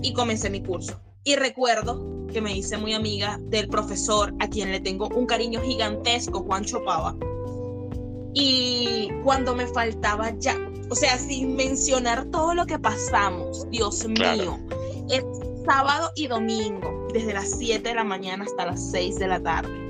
y 0.02 0.14
comencé 0.14 0.50
mi 0.50 0.62
curso. 0.62 1.00
Y 1.24 1.38
recuerdo 1.38 2.28
que 2.32 2.42
me 2.42 2.56
hice 2.56 2.78
muy 2.78 2.94
amiga 2.94 3.40
del 3.44 3.70
profesor 3.70 4.34
a 4.40 4.50
quien 4.50 4.72
le 4.72 4.82
tengo 4.82 5.08
un 5.08 5.26
cariño 5.26 5.62
gigantesco, 5.62 6.42
Juan 6.42 6.66
Chopava. 6.66 7.16
Y 8.34 9.10
cuando 9.24 9.56
me 9.56 9.68
faltaba 9.68 10.32
ya, 10.38 10.58
o 10.90 10.96
sea, 10.96 11.18
sin 11.18 11.56
mencionar 11.56 12.26
todo 12.26 12.54
lo 12.54 12.66
que 12.66 12.78
pasamos, 12.78 13.66
Dios 13.72 14.06
mío, 14.06 14.60
es 15.10 15.24
sábado 15.66 16.12
y 16.16 16.28
domingo, 16.28 17.08
desde 17.14 17.34
las 17.34 17.52
7 17.52 17.88
de 17.88 17.96
la 17.96 18.04
mañana 18.04 18.44
hasta 18.44 18.66
las 18.66 18.92
6 18.92 19.18
de 19.18 19.28
la 19.28 19.40
tarde 19.42 19.85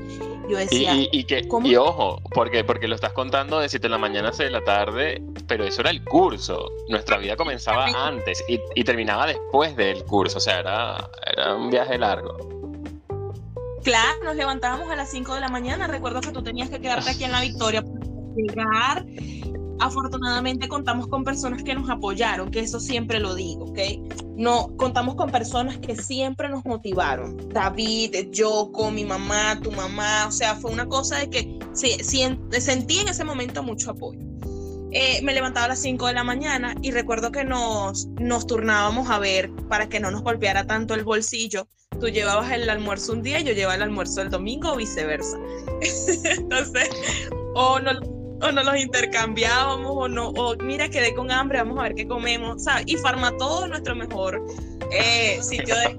yo 0.47 0.57
decía, 0.57 0.93
y, 0.95 1.23
que, 1.23 1.47
y 1.63 1.75
ojo, 1.75 2.21
porque, 2.33 2.63
porque 2.63 2.87
lo 2.87 2.95
estás 2.95 3.13
contando 3.13 3.59
de 3.59 3.69
7 3.69 3.83
de 3.83 3.89
la 3.89 3.97
mañana 3.97 4.29
a 4.29 4.33
6 4.33 4.47
de 4.47 4.51
la 4.51 4.63
tarde, 4.63 5.23
pero 5.47 5.63
eso 5.63 5.81
era 5.81 5.89
el 5.89 6.03
curso. 6.03 6.71
Nuestra 6.87 7.17
vida 7.17 7.35
comenzaba 7.35 7.85
antes 8.07 8.43
y, 8.47 8.59
y 8.75 8.83
terminaba 8.83 9.25
después 9.27 9.75
del 9.75 10.03
curso, 10.05 10.37
o 10.37 10.41
sea, 10.41 10.59
era, 10.59 11.09
era 11.25 11.55
un 11.55 11.69
viaje 11.69 11.97
largo. 11.97 12.37
Claro, 13.83 14.23
nos 14.23 14.35
levantábamos 14.35 14.89
a 14.89 14.95
las 14.95 15.11
5 15.11 15.35
de 15.35 15.41
la 15.41 15.49
mañana. 15.49 15.87
Recuerdo 15.87 16.21
que 16.21 16.31
tú 16.31 16.41
tenías 16.41 16.69
que 16.69 16.79
quedarte 16.79 17.11
aquí 17.11 17.23
en 17.23 17.31
la 17.31 17.41
Victoria 17.41 17.83
para 17.83 18.05
llegar 18.35 19.05
afortunadamente 19.79 20.67
contamos 20.67 21.07
con 21.07 21.23
personas 21.23 21.63
que 21.63 21.75
nos 21.75 21.89
apoyaron, 21.89 22.51
que 22.51 22.61
eso 22.61 22.79
siempre 22.79 23.19
lo 23.19 23.35
digo, 23.35 23.65
¿ok? 23.65 23.79
No, 24.35 24.75
contamos 24.77 25.15
con 25.15 25.31
personas 25.31 25.77
que 25.77 25.95
siempre 25.95 26.49
nos 26.49 26.65
motivaron. 26.65 27.37
David, 27.49 28.29
yo, 28.31 28.71
con 28.71 28.95
mi 28.95 29.05
mamá, 29.05 29.59
tu 29.61 29.71
mamá, 29.71 30.27
o 30.27 30.31
sea, 30.31 30.55
fue 30.55 30.71
una 30.71 30.87
cosa 30.87 31.19
de 31.19 31.29
que 31.29 31.59
sí, 31.73 31.97
sentí 32.59 32.99
en 32.99 33.07
ese 33.07 33.23
momento 33.23 33.63
mucho 33.63 33.91
apoyo. 33.91 34.19
Eh, 34.91 35.21
me 35.23 35.33
levantaba 35.33 35.65
a 35.65 35.69
las 35.69 35.79
5 35.79 36.07
de 36.07 36.13
la 36.13 36.23
mañana 36.23 36.73
y 36.81 36.91
recuerdo 36.91 37.29
que 37.29 37.43
nos, 37.43 38.07
nos 38.19 38.47
turnábamos 38.47 39.09
a 39.09 39.19
ver 39.19 39.51
para 39.67 39.89
que 39.89 39.99
no 39.99 40.09
nos 40.09 40.21
golpeara 40.21 40.67
tanto 40.67 40.93
el 40.93 41.03
bolsillo. 41.03 41.67
Tú 41.99 42.07
llevabas 42.07 42.51
el 42.51 42.69
almuerzo 42.69 43.11
un 43.11 43.21
día 43.21 43.41
y 43.41 43.43
yo 43.43 43.51
llevaba 43.51 43.75
el 43.75 43.81
almuerzo 43.81 44.21
el 44.21 44.29
domingo 44.29 44.71
o 44.71 44.77
viceversa. 44.77 45.37
Entonces, 46.23 46.89
o 47.55 47.79
no, 47.79 47.91
o 48.41 48.51
no 48.51 48.63
los 48.63 48.77
intercambiábamos 48.77 49.91
o 49.95 50.07
no, 50.07 50.29
o 50.29 50.55
mira, 50.57 50.89
quedé 50.89 51.13
con 51.13 51.31
hambre, 51.31 51.59
vamos 51.59 51.79
a 51.79 51.83
ver 51.83 51.95
qué 51.95 52.07
comemos, 52.07 52.63
¿sabes? 52.63 52.85
Y 52.87 52.97
Farmatodo 52.97 53.65
es 53.65 53.69
nuestro 53.69 53.95
mejor 53.95 54.41
eh, 54.91 55.39
sitio 55.41 55.75
de 55.75 55.95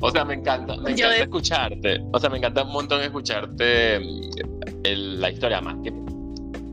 O 0.00 0.10
sea, 0.10 0.24
me 0.24 0.34
encanta, 0.34 0.76
me 0.76 0.92
encanta 0.92 1.16
escucharte. 1.16 2.00
O 2.12 2.20
sea, 2.20 2.30
me 2.30 2.38
encanta 2.38 2.62
un 2.62 2.72
montón 2.72 3.02
escucharte 3.02 3.98
mm, 3.98 5.18
la 5.18 5.30
historia 5.30 5.60
más 5.60 5.76
que. 5.82 5.92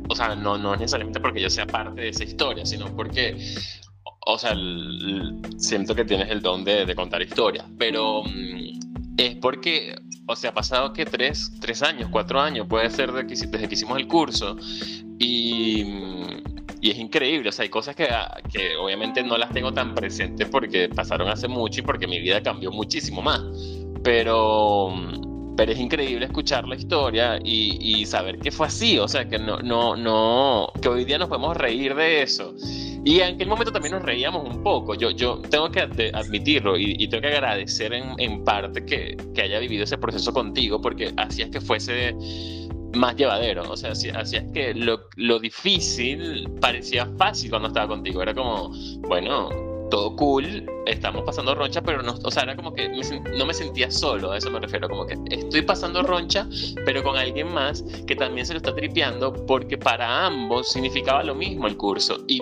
O 0.10 0.16
sea, 0.16 0.36
no, 0.36 0.58
no 0.58 0.76
necesariamente 0.76 1.20
porque 1.20 1.42
yo 1.42 1.50
sea 1.50 1.66
parte 1.66 2.02
de 2.02 2.10
esa 2.10 2.24
historia, 2.24 2.66
sino 2.66 2.94
porque. 2.96 3.38
O 4.26 4.38
sea, 4.38 4.56
siento 5.58 5.96
que 5.96 6.06
tienes 6.06 6.30
el 6.30 6.42
don 6.42 6.64
de, 6.64 6.86
de 6.86 6.96
contar 6.96 7.22
historias, 7.22 7.66
pero 7.78 8.24
mm, 8.24 9.18
es 9.18 9.36
porque 9.36 9.96
o 10.26 10.36
sea, 10.36 10.52
ha 10.52 10.54
pasado 10.54 10.94
que 10.94 11.06
tres, 11.06 11.52
tres 11.60 11.82
años, 11.84 12.10
cuatro 12.12 12.40
años, 12.40 12.68
puede 12.68 12.90
ser 12.90 13.12
desde 13.12 13.68
que 13.68 13.74
hicimos 13.74 13.98
el 13.98 14.08
curso, 14.08 14.58
y, 15.20 15.84
y, 16.82 16.92
es 16.92 16.98
increíble, 16.98 17.50
o 17.50 17.52
sea, 17.52 17.64
hay 17.64 17.70
cosas 17.70 17.96
que, 17.96 18.08
que 18.52 18.76
obviamente 18.76 19.24
no 19.24 19.38
las 19.38 19.50
tengo 19.52 19.74
tan 19.74 19.94
presentes 19.94 20.48
porque 20.50 20.90
pasaron 20.90 21.28
hace 21.30 21.48
mucho 21.48 21.82
y 21.82 21.84
porque 21.84 22.08
mi 22.08 22.20
vida 22.20 22.42
cambió 22.42 22.72
muchísimo 22.72 23.22
más, 23.22 23.42
pero, 24.04 24.94
pero 25.56 25.72
es 25.72 25.80
increíble 25.80 26.26
escuchar 26.26 26.68
la 26.68 26.76
historia 26.76 27.40
y, 27.44 27.78
y 27.80 28.06
saber 28.06 28.40
que 28.40 28.52
fue 28.52 28.68
así, 28.68 28.98
o 28.98 29.08
sea, 29.08 29.28
que 29.28 29.40
no, 29.40 29.60
no, 29.60 29.96
no, 29.96 30.72
que 30.82 30.90
hoy 30.90 31.06
día 31.06 31.18
nos 31.18 31.30
podemos 31.30 31.56
reír 31.58 31.96
de 31.96 32.24
eso 32.24 32.54
y 33.06 33.20
en 33.20 33.36
aquel 33.36 33.50
momento 33.50 33.72
también 33.72 33.94
nos 33.94 34.04
reíamos 34.04 34.48
un 34.48 34.64
poco. 34.64 34.96
Yo, 34.96 35.12
yo 35.12 35.42
tengo 35.50 35.70
que 35.70 35.82
admitirlo 36.14 36.78
y, 36.78 37.08
tengo 37.10 37.22
que 37.22 37.28
agradecer 37.28 37.94
en, 37.94 38.14
en 38.18 38.44
parte 38.46 38.86
que, 38.86 39.18
que, 39.36 39.42
haya 39.42 39.60
vivido 39.60 39.84
ese 39.84 39.98
proceso 39.98 40.32
contigo 40.34 40.80
porque 40.82 41.12
hacías 41.18 41.50
que 41.50 41.60
fuese 41.60 42.16
más 42.96 43.16
llevadero. 43.18 43.64
O 43.70 43.76
sea, 43.76 43.92
hacías 43.92 44.46
que 44.54 44.74
lo, 44.74 45.10
lo 45.18 45.40
difícil 45.40 46.50
parecía 46.62 47.06
fácil 47.18 47.50
cuando 47.50 47.68
estaba 47.68 47.90
contigo. 47.90 48.22
Era 48.22 48.34
como, 48.34 48.72
bueno, 49.10 49.50
todo 49.90 50.16
cool, 50.16 50.66
estamos 50.86 51.24
pasando 51.24 51.56
roncha, 51.56 51.82
pero 51.82 52.02
no, 52.02 52.16
o 52.24 52.32
sea, 52.32 52.44
era 52.44 52.56
como 52.56 52.74
que 52.74 52.90
no 52.90 53.46
me 53.46 53.54
sentía 53.54 53.90
solo, 53.92 54.32
a 54.32 54.38
eso 54.38 54.50
me 54.50 54.60
refiero, 54.60 54.90
como 54.90 55.06
que 55.06 55.18
estoy 55.30 55.62
pasando 55.62 56.04
roncha, 56.04 56.48
pero 56.86 57.04
con 57.04 57.18
alguien 57.18 57.54
más 57.54 57.84
que 58.08 58.16
también 58.16 58.46
se 58.46 58.54
lo 58.54 58.58
está 58.58 58.74
tripeando, 58.74 59.34
porque 59.46 59.78
para 59.78 60.26
ambos 60.26 60.72
significaba 60.72 61.24
lo 61.24 61.36
mismo 61.36 61.68
el 61.68 61.78
curso, 61.78 62.20
y, 62.28 62.40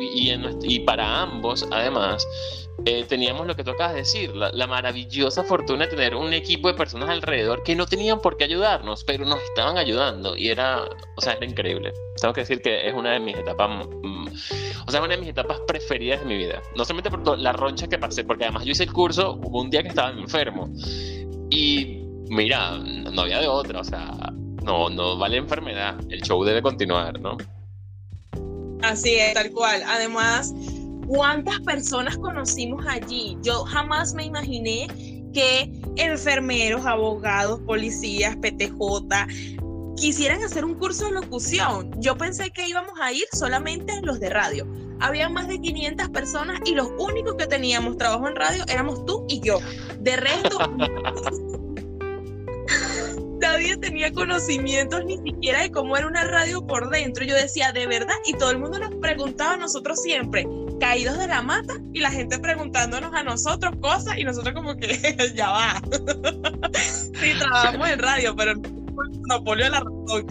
y, 0.63 0.79
para 0.81 1.21
ambos, 1.21 1.67
además, 1.71 2.25
eh, 2.85 3.05
teníamos 3.07 3.45
lo 3.45 3.55
que 3.55 3.63
tú 3.63 3.71
acabas 3.71 3.93
de 3.93 3.99
decir, 3.99 4.35
la, 4.35 4.67
maravillosa 4.67 5.43
fortuna 5.43 5.85
de 5.85 5.91
tener 5.91 6.15
un 6.15 6.33
equipo 6.33 6.67
de 6.67 6.73
personas 6.73 7.09
alrededor 7.09 7.63
que 7.63 7.75
no 7.75 7.85
tenían 7.85 8.19
por 8.21 8.37
qué 8.37 8.45
ayudarnos, 8.45 9.03
pero 9.03 9.25
nos 9.25 9.41
estaban 9.43 9.77
ayudando 9.77 10.35
y 10.35 10.49
era, 10.49 10.83
o 11.15 11.21
sea, 11.21 11.33
era 11.33 11.45
increíble. 11.45 11.93
Tengo 12.19 12.33
que 12.33 12.41
decir 12.41 12.61
que 12.61 12.87
es 12.87 12.93
una 12.93 13.11
de 13.11 13.19
mis 13.19 13.35
etapas, 13.35 13.87
mm, 13.87 14.27
o 14.87 14.91
sea, 14.91 15.01
una 15.01 15.15
de 15.15 15.17
mis 15.17 15.29
etapas 15.29 15.59
preferidas 15.67 16.21
de 16.21 16.25
mi 16.25 16.37
vida. 16.37 16.61
No 16.75 16.83
solamente 16.85 17.11
por 17.11 17.37
la 17.37 17.51
roncha 17.51 17.87
que 17.87 17.99
pasé, 17.99 18.23
porque 18.23 18.45
además 18.45 18.65
yo 18.65 18.71
hice 18.71 18.83
el 18.83 18.93
curso, 18.93 19.33
hubo 19.43 19.61
un 19.61 19.69
día 19.69 19.83
que 19.83 19.89
estaba 19.89 20.09
enfermo 20.09 20.69
y 21.49 22.01
mira, 22.29 22.77
no 22.77 23.21
había 23.21 23.41
de 23.41 23.47
otra, 23.47 23.81
o 23.81 23.83
sea, 23.83 24.33
no, 24.63 24.89
no 24.89 25.17
vale 25.17 25.37
enfermedad, 25.37 25.99
el 26.09 26.21
show 26.21 26.43
debe 26.43 26.61
continuar, 26.61 27.19
¿no? 27.19 27.37
Así 28.81 29.13
es, 29.13 29.33
tal 29.33 29.51
cual. 29.51 29.83
Además, 29.85 30.53
¿cuántas 31.11 31.59
personas 31.59 32.17
conocimos 32.17 32.85
allí? 32.87 33.37
Yo 33.41 33.65
jamás 33.65 34.13
me 34.13 34.23
imaginé 34.23 34.87
que 35.33 35.69
enfermeros, 35.97 36.85
abogados, 36.85 37.59
policías, 37.67 38.37
PTJ 38.37 39.27
quisieran 39.97 40.41
hacer 40.41 40.63
un 40.63 40.75
curso 40.75 41.05
de 41.05 41.11
locución. 41.11 41.91
Yo 41.99 42.17
pensé 42.17 42.49
que 42.51 42.65
íbamos 42.67 42.97
a 43.01 43.11
ir 43.11 43.25
solamente 43.33 43.93
los 44.03 44.21
de 44.21 44.29
radio. 44.29 44.65
Había 45.01 45.27
más 45.27 45.49
de 45.49 45.59
500 45.59 46.09
personas 46.09 46.61
y 46.63 46.75
los 46.75 46.89
únicos 46.97 47.35
que 47.35 47.45
teníamos 47.45 47.97
trabajo 47.97 48.29
en 48.29 48.35
radio 48.37 48.63
éramos 48.69 49.05
tú 49.05 49.25
y 49.27 49.41
yo. 49.41 49.59
De 49.99 50.15
resto, 50.15 50.59
nadie 53.41 53.75
tenía 53.77 54.13
conocimientos 54.13 55.03
ni 55.03 55.17
siquiera 55.17 55.61
de 55.61 55.71
cómo 55.71 55.97
era 55.97 56.07
una 56.07 56.23
radio 56.23 56.65
por 56.65 56.89
dentro. 56.89 57.25
Yo 57.25 57.35
decía, 57.35 57.73
de 57.73 57.85
verdad, 57.87 58.15
y 58.25 58.33
todo 58.33 58.51
el 58.51 58.59
mundo 58.59 58.79
nos 58.79 58.95
preguntaba 58.95 59.53
a 59.53 59.57
nosotros 59.57 60.01
siempre, 60.01 60.47
caídos 60.81 61.17
de 61.19 61.27
la 61.27 61.43
mata, 61.43 61.75
y 61.93 61.99
la 61.99 62.09
gente 62.09 62.39
preguntándonos 62.39 63.13
a 63.13 63.23
nosotros 63.23 63.75
cosas, 63.79 64.17
y 64.17 64.23
nosotros 64.23 64.55
como 64.55 64.75
que 64.75 65.31
ya 65.35 65.51
va. 65.51 65.81
sí, 66.73 67.33
trabajamos 67.37 67.87
en 67.87 67.99
radio, 67.99 68.35
pero 68.35 68.53
de 69.39 69.69
la 69.69 69.79
razón. 69.79 70.27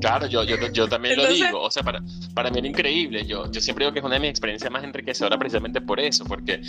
Claro, 0.00 0.26
yo, 0.26 0.44
yo, 0.44 0.56
yo 0.72 0.88
también 0.88 1.16
lo 1.16 1.26
digo, 1.26 1.60
o 1.60 1.70
sea, 1.70 1.82
para, 1.82 2.02
para 2.34 2.50
mí 2.50 2.58
era 2.58 2.68
increíble, 2.68 3.24
yo, 3.26 3.50
yo 3.50 3.60
siempre 3.60 3.84
digo 3.84 3.92
que 3.92 4.00
es 4.00 4.04
una 4.04 4.14
de 4.14 4.20
mis 4.20 4.30
experiencias 4.30 4.70
más 4.70 4.84
enriquecedoras 4.84 5.38
precisamente 5.38 5.80
por 5.80 6.00
eso, 6.00 6.24
porque, 6.24 6.60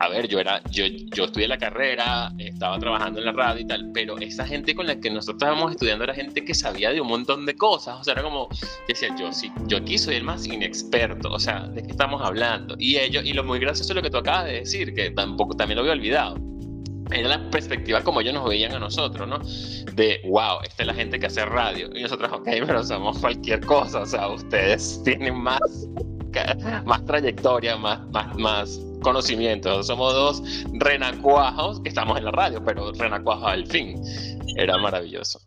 a 0.00 0.08
ver, 0.08 0.28
yo 0.28 0.38
era, 0.38 0.60
yo, 0.70 0.84
yo 0.86 1.24
estudié 1.24 1.48
la 1.48 1.58
carrera, 1.58 2.32
estaba 2.38 2.78
trabajando 2.78 3.20
en 3.20 3.26
la 3.26 3.32
radio 3.32 3.62
y 3.62 3.66
tal, 3.66 3.90
pero 3.92 4.18
esa 4.18 4.46
gente 4.46 4.74
con 4.74 4.86
la 4.86 4.98
que 4.98 5.10
nosotros 5.10 5.36
estábamos 5.36 5.72
estudiando 5.72 6.04
era 6.04 6.14
gente 6.14 6.44
que 6.44 6.54
sabía 6.54 6.90
de 6.90 7.00
un 7.00 7.08
montón 7.08 7.46
de 7.46 7.56
cosas, 7.56 7.96
o 8.00 8.04
sea, 8.04 8.14
era 8.14 8.22
como, 8.22 8.48
decía, 8.88 9.14
yo 9.18 9.32
sí, 9.32 9.52
yo 9.66 9.78
aquí 9.78 9.98
soy 9.98 10.16
el 10.16 10.24
más 10.24 10.46
inexperto, 10.46 11.30
o 11.30 11.38
sea, 11.38 11.68
¿de 11.68 11.82
qué 11.82 11.90
estamos 11.90 12.22
hablando? 12.22 12.76
Y 12.78 12.96
ellos, 12.96 13.24
y 13.24 13.32
lo 13.32 13.44
muy 13.44 13.58
gracioso 13.58 13.92
es 13.92 13.96
lo 13.96 14.02
que 14.02 14.10
tú 14.10 14.18
acabas 14.18 14.46
de 14.46 14.52
decir, 14.60 14.94
que 14.94 15.10
tampoco, 15.10 15.56
también 15.56 15.76
lo 15.76 15.82
había 15.82 15.92
olvidado 15.92 16.53
era 17.10 17.28
la 17.28 17.50
perspectiva 17.50 18.02
como 18.02 18.20
ellos 18.20 18.34
nos 18.34 18.48
veían 18.48 18.72
a 18.72 18.78
nosotros, 18.78 19.28
¿no? 19.28 19.38
De, 19.94 20.20
wow, 20.24 20.60
esta 20.62 20.82
es 20.82 20.86
la 20.86 20.94
gente 20.94 21.18
que 21.18 21.26
hace 21.26 21.44
radio. 21.44 21.88
Y 21.94 22.02
nosotros, 22.02 22.32
ok, 22.32 22.48
pero 22.66 22.82
somos 22.84 23.18
cualquier 23.18 23.60
cosa, 23.64 24.00
o 24.00 24.06
sea, 24.06 24.28
ustedes 24.28 25.02
tienen 25.04 25.36
más, 25.36 25.60
más 26.84 27.04
trayectoria, 27.04 27.76
más, 27.76 28.00
más, 28.10 28.36
más 28.36 28.80
conocimiento. 29.02 29.82
Somos 29.82 30.14
dos 30.14 30.42
renacuajos 30.72 31.80
que 31.80 31.90
estamos 31.90 32.18
en 32.18 32.24
la 32.24 32.32
radio, 32.32 32.62
pero 32.64 32.92
renacuajos 32.92 33.46
al 33.46 33.66
fin. 33.66 34.00
Era 34.56 34.78
maravilloso. 34.78 35.40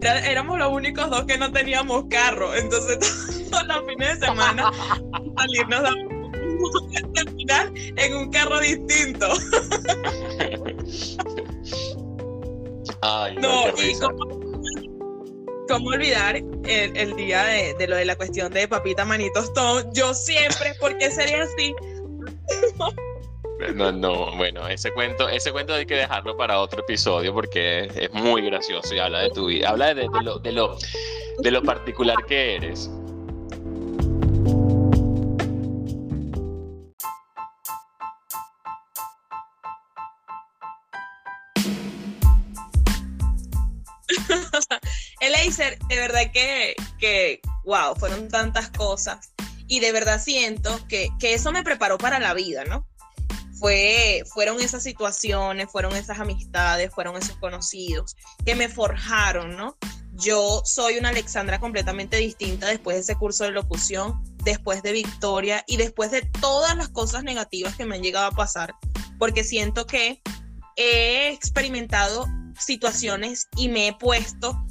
éramos 0.00 0.58
los 0.58 0.72
únicos 0.72 1.10
dos 1.10 1.24
que 1.24 1.36
no 1.36 1.50
teníamos 1.50 2.04
carro, 2.08 2.54
entonces 2.54 3.48
todos 3.50 3.66
los 3.66 3.86
fines 3.86 4.20
de 4.20 4.26
semana 4.26 4.70
salirnos 5.36 5.80
a 5.80 5.92
en 7.96 8.16
un 8.16 8.30
carro 8.30 8.60
distinto. 8.60 9.28
Ay, 13.02 13.36
no, 13.36 13.68
y 13.82 13.94
cómo, 15.68 15.88
olvidar 15.90 16.36
el, 16.36 17.16
día 17.16 17.44
de, 17.44 17.86
lo 17.86 17.96
de 17.96 18.04
la 18.04 18.16
cuestión 18.16 18.52
de 18.52 18.68
papita 18.68 19.04
manitos 19.04 19.52
Tom. 19.52 19.82
Yo 19.92 20.14
siempre, 20.14 20.74
¿por 20.80 20.96
qué 20.98 21.10
sería 21.10 21.42
así? 21.42 21.74
No, 23.74 23.90
no, 23.90 24.36
bueno, 24.36 24.68
ese 24.68 24.92
cuento, 24.92 25.28
ese 25.28 25.50
cuento 25.50 25.74
hay 25.74 25.86
que 25.86 25.94
dejarlo 25.94 26.36
para 26.36 26.60
otro 26.60 26.80
episodio 26.80 27.32
porque 27.32 27.90
es, 27.94 28.12
muy 28.12 28.42
gracioso 28.42 28.94
y 28.94 28.98
habla 28.98 29.20
de 29.20 29.30
tu 29.30 29.46
vida, 29.46 29.70
habla 29.70 29.94
de, 29.94 30.08
lo, 30.22 30.38
de, 30.38 30.52
lo, 30.52 30.76
de 31.38 31.50
lo 31.50 31.62
particular 31.62 32.16
que 32.26 32.56
eres. 32.56 32.90
De 45.54 45.96
verdad 45.96 46.32
que, 46.32 46.74
que, 46.98 47.40
wow, 47.64 47.94
fueron 47.96 48.28
tantas 48.28 48.68
cosas. 48.70 49.32
Y 49.68 49.80
de 49.80 49.92
verdad 49.92 50.20
siento 50.20 50.78
que, 50.88 51.08
que 51.18 51.34
eso 51.34 51.52
me 51.52 51.62
preparó 51.62 51.98
para 51.98 52.18
la 52.18 52.34
vida, 52.34 52.64
¿no? 52.64 52.86
Fue, 53.58 54.24
fueron 54.26 54.60
esas 54.60 54.82
situaciones, 54.82 55.70
fueron 55.70 55.94
esas 55.94 56.18
amistades, 56.18 56.90
fueron 56.92 57.16
esos 57.16 57.36
conocidos 57.36 58.16
que 58.44 58.54
me 58.54 58.68
forjaron, 58.68 59.56
¿no? 59.56 59.76
Yo 60.14 60.62
soy 60.64 60.98
una 60.98 61.10
Alexandra 61.10 61.60
completamente 61.60 62.16
distinta 62.16 62.66
después 62.66 62.96
de 62.96 63.02
ese 63.02 63.16
curso 63.16 63.44
de 63.44 63.52
locución, 63.52 64.22
después 64.44 64.82
de 64.82 64.92
Victoria 64.92 65.64
y 65.66 65.76
después 65.76 66.10
de 66.10 66.22
todas 66.22 66.76
las 66.76 66.88
cosas 66.88 67.22
negativas 67.22 67.76
que 67.76 67.84
me 67.84 67.96
han 67.96 68.02
llegado 68.02 68.26
a 68.26 68.32
pasar, 68.32 68.74
porque 69.18 69.44
siento 69.44 69.86
que 69.86 70.22
he 70.76 71.28
experimentado 71.30 72.26
situaciones 72.58 73.48
y 73.56 73.68
me 73.68 73.88
he 73.88 73.92
puesto 73.92 74.65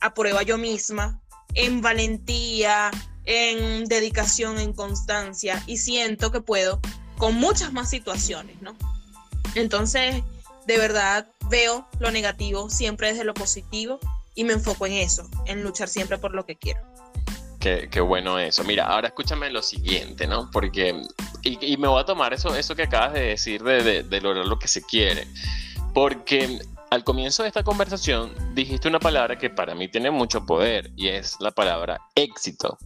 a 0.00 0.14
prueba 0.14 0.42
yo 0.42 0.58
misma, 0.58 1.20
en 1.54 1.80
valentía, 1.80 2.90
en 3.24 3.84
dedicación, 3.86 4.58
en 4.58 4.72
constancia, 4.72 5.62
y 5.66 5.78
siento 5.78 6.30
que 6.30 6.40
puedo 6.40 6.80
con 7.18 7.34
muchas 7.34 7.72
más 7.72 7.90
situaciones, 7.90 8.60
¿no? 8.62 8.74
Entonces, 9.54 10.22
de 10.66 10.78
verdad 10.78 11.26
veo 11.48 11.86
lo 11.98 12.10
negativo 12.10 12.70
siempre 12.70 13.08
desde 13.08 13.24
lo 13.24 13.34
positivo 13.34 13.98
y 14.34 14.44
me 14.44 14.52
enfoco 14.52 14.86
en 14.86 14.94
eso, 14.94 15.28
en 15.46 15.62
luchar 15.62 15.88
siempre 15.88 16.18
por 16.18 16.34
lo 16.34 16.46
que 16.46 16.56
quiero. 16.56 16.80
Qué, 17.58 17.88
qué 17.90 18.00
bueno 18.00 18.38
eso. 18.38 18.64
Mira, 18.64 18.86
ahora 18.86 19.08
escúchame 19.08 19.50
lo 19.50 19.62
siguiente, 19.62 20.26
¿no? 20.26 20.50
Porque, 20.50 21.02
y, 21.42 21.76
me 21.76 21.88
voy 21.88 22.00
a 22.00 22.06
tomar 22.06 22.32
eso, 22.32 22.54
eso 22.56 22.74
que 22.74 22.84
acabas 22.84 23.12
de 23.12 23.20
decir 23.20 23.62
de, 23.62 23.82
de, 23.82 24.02
de 24.02 24.20
lograr 24.20 24.46
lo 24.46 24.58
que 24.58 24.68
se 24.68 24.82
quiere. 24.82 25.26
Porque 25.92 26.58
al 26.90 27.04
comienzo 27.04 27.42
de 27.42 27.48
esta 27.48 27.62
conversación 27.62 28.34
dijiste 28.52 28.88
una 28.88 28.98
palabra 28.98 29.38
que 29.38 29.48
para 29.48 29.74
mí 29.74 29.88
tiene 29.88 30.10
mucho 30.10 30.44
poder 30.44 30.90
y 30.96 31.08
es 31.08 31.36
la 31.40 31.52
palabra 31.52 32.00
éxito. 32.16 32.76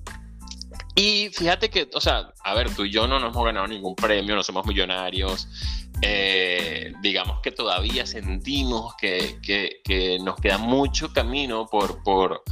Y 0.94 1.30
fíjate 1.30 1.70
que, 1.70 1.88
o 1.94 2.00
sea, 2.00 2.32
a 2.44 2.54
ver, 2.54 2.72
tú 2.74 2.84
y 2.84 2.90
yo 2.90 3.08
no 3.08 3.18
nos 3.18 3.32
hemos 3.32 3.44
ganado 3.44 3.66
ningún 3.66 3.96
premio, 3.96 4.36
no 4.36 4.42
somos 4.42 4.66
millonarios. 4.66 5.48
Eh, 6.02 6.92
digamos 7.00 7.40
que 7.40 7.50
todavía 7.50 8.06
sentimos 8.06 8.94
que, 8.96 9.38
que, 9.42 9.80
que, 9.82 10.18
nos 10.18 10.36
queda 10.36 10.58
mucho 10.58 11.12
camino 11.12 11.66
por, 11.66 12.02
por, 12.02 12.42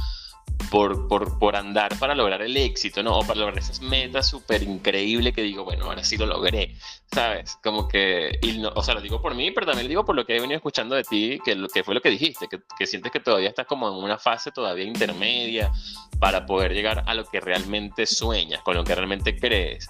por, 0.73 1.07
por, 1.07 1.37
por, 1.37 1.55
andar 1.55 1.99
para 1.99 2.15
lograr 2.15 2.41
el 2.41 2.57
éxito, 2.57 3.03
¿no? 3.03 3.19
O 3.19 3.27
para 3.27 3.39
lograr 3.41 3.59
esas 3.59 3.79
metas 3.79 4.27
súper 4.27 4.63
increíbles 4.63 5.31
que 5.31 5.43
digo, 5.43 5.63
bueno, 5.63 5.85
ahora 5.85 6.03
sí 6.03 6.17
lo 6.17 6.25
logré, 6.25 6.75
¿sabes? 7.13 7.59
Como 7.63 7.87
que, 7.87 8.39
y 8.41 8.57
no, 8.57 8.71
o 8.73 8.81
sea, 8.81 8.95
lo 8.95 9.01
digo 9.01 9.21
por 9.21 9.35
mí, 9.35 9.51
pero 9.51 9.67
también 9.67 9.85
lo 9.85 9.89
digo 9.89 10.03
por 10.03 10.15
lo 10.15 10.25
que 10.25 10.35
he 10.35 10.41
venido 10.41 10.55
escuchando 10.55 10.95
de 10.95 11.03
ti, 11.03 11.37
que, 11.45 11.53
lo, 11.53 11.67
que 11.67 11.83
fue 11.83 11.93
lo 11.93 12.01
que 12.01 12.09
dijiste, 12.09 12.47
que, 12.47 12.59
que 12.75 12.87
sientes 12.87 13.11
que 13.11 13.19
todavía 13.19 13.49
estás 13.49 13.67
como 13.67 13.87
en 13.87 14.03
una 14.03 14.17
fase 14.17 14.51
todavía 14.51 14.85
intermedia 14.85 15.71
para 16.19 16.47
poder 16.47 16.73
llegar 16.73 17.03
a 17.05 17.13
lo 17.13 17.23
que 17.23 17.39
realmente 17.39 18.07
sueñas, 18.07 18.63
con 18.63 18.75
lo 18.75 18.83
que 18.83 18.95
realmente 18.95 19.37
crees. 19.37 19.87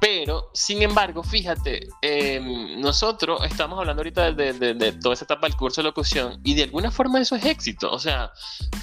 Pero, 0.00 0.50
sin 0.52 0.82
embargo, 0.82 1.22
fíjate, 1.22 1.88
em, 2.02 2.78
nosotros 2.80 3.40
estamos 3.44 3.78
hablando 3.78 4.00
ahorita 4.00 4.32
de, 4.32 4.92
toda 5.00 5.14
esa 5.14 5.24
etapa 5.24 5.46
del 5.46 5.56
curso 5.56 5.80
de 5.80 5.84
locución 5.86 6.40
y 6.44 6.54
de 6.54 6.64
alguna 6.64 6.90
forma 6.90 7.20
eso 7.20 7.34
es 7.34 7.44
éxito. 7.46 7.90
O 7.90 7.98
sea, 7.98 8.30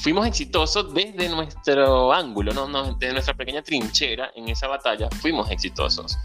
fuimos 0.02 0.26
exitosos 0.26 0.94
desde 0.94 1.30
nuestro 1.30 2.12
ángulo, 2.12 2.54
¿no? 2.54 2.94
desde 2.96 3.14
nuestra 3.14 3.36
pequeña 3.36 3.62
trinchera 3.62 4.32
en 4.36 4.50
esa 4.50 4.68
batalla, 4.68 5.08
fuimos 5.22 5.52
exitosos. 5.52 6.18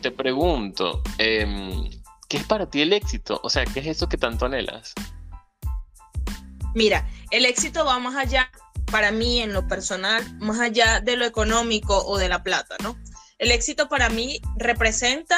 Te 0.00 0.12
pregunto, 0.12 1.02
em, 1.18 1.90
¿qué 2.28 2.36
es 2.36 2.44
para 2.44 2.70
ti 2.70 2.82
el 2.82 2.92
éxito? 2.92 3.40
O 3.42 3.50
sea, 3.50 3.64
¿qué 3.64 3.80
es 3.80 3.86
eso 3.86 4.08
que 4.08 4.16
tanto 4.16 4.46
anhelas? 4.46 4.94
Mira, 6.74 7.08
el 7.30 7.46
éxito 7.46 7.84
va 7.84 7.98
más 7.98 8.14
allá, 8.14 8.50
para 8.92 9.10
mí 9.10 9.40
en 9.40 9.52
lo 9.52 9.66
personal, 9.66 10.22
más 10.38 10.60
allá 10.60 11.00
de 11.00 11.16
lo 11.16 11.24
económico 11.24 12.06
o 12.06 12.18
de 12.18 12.28
la 12.28 12.44
plata, 12.44 12.76
¿no? 12.82 12.96
El 13.38 13.50
éxito 13.50 13.88
para 13.88 14.08
mí 14.08 14.40
representa 14.56 15.36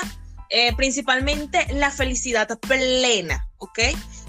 eh, 0.51 0.75
principalmente 0.77 1.67
la 1.73 1.91
felicidad 1.91 2.59
plena, 2.61 3.49
¿ok? 3.59 3.81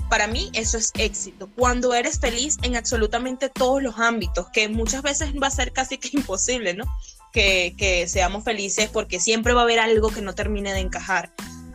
Para 0.09 0.27
mí 0.27 0.49
eso 0.53 0.77
es 0.77 0.91
éxito. 0.97 1.49
Cuando 1.55 1.93
eres 1.93 2.19
feliz 2.19 2.57
en 2.63 2.75
absolutamente 2.75 3.49
todos 3.49 3.81
los 3.81 3.99
ámbitos, 3.99 4.47
que 4.51 4.67
muchas 4.69 5.03
veces 5.03 5.33
va 5.41 5.47
a 5.47 5.51
ser 5.51 5.71
casi 5.71 5.97
que 5.97 6.09
imposible, 6.13 6.73
¿no? 6.73 6.85
que, 7.31 7.75
que 7.77 8.07
seamos 8.07 8.43
felices 8.43 8.89
porque 8.89 9.19
siempre 9.19 9.53
va 9.53 9.61
a 9.61 9.63
haber 9.63 9.79
algo 9.79 10.09
que 10.09 10.21
no 10.21 10.33
termine 10.33 10.73
de 10.73 10.79
encajar. 10.79 11.31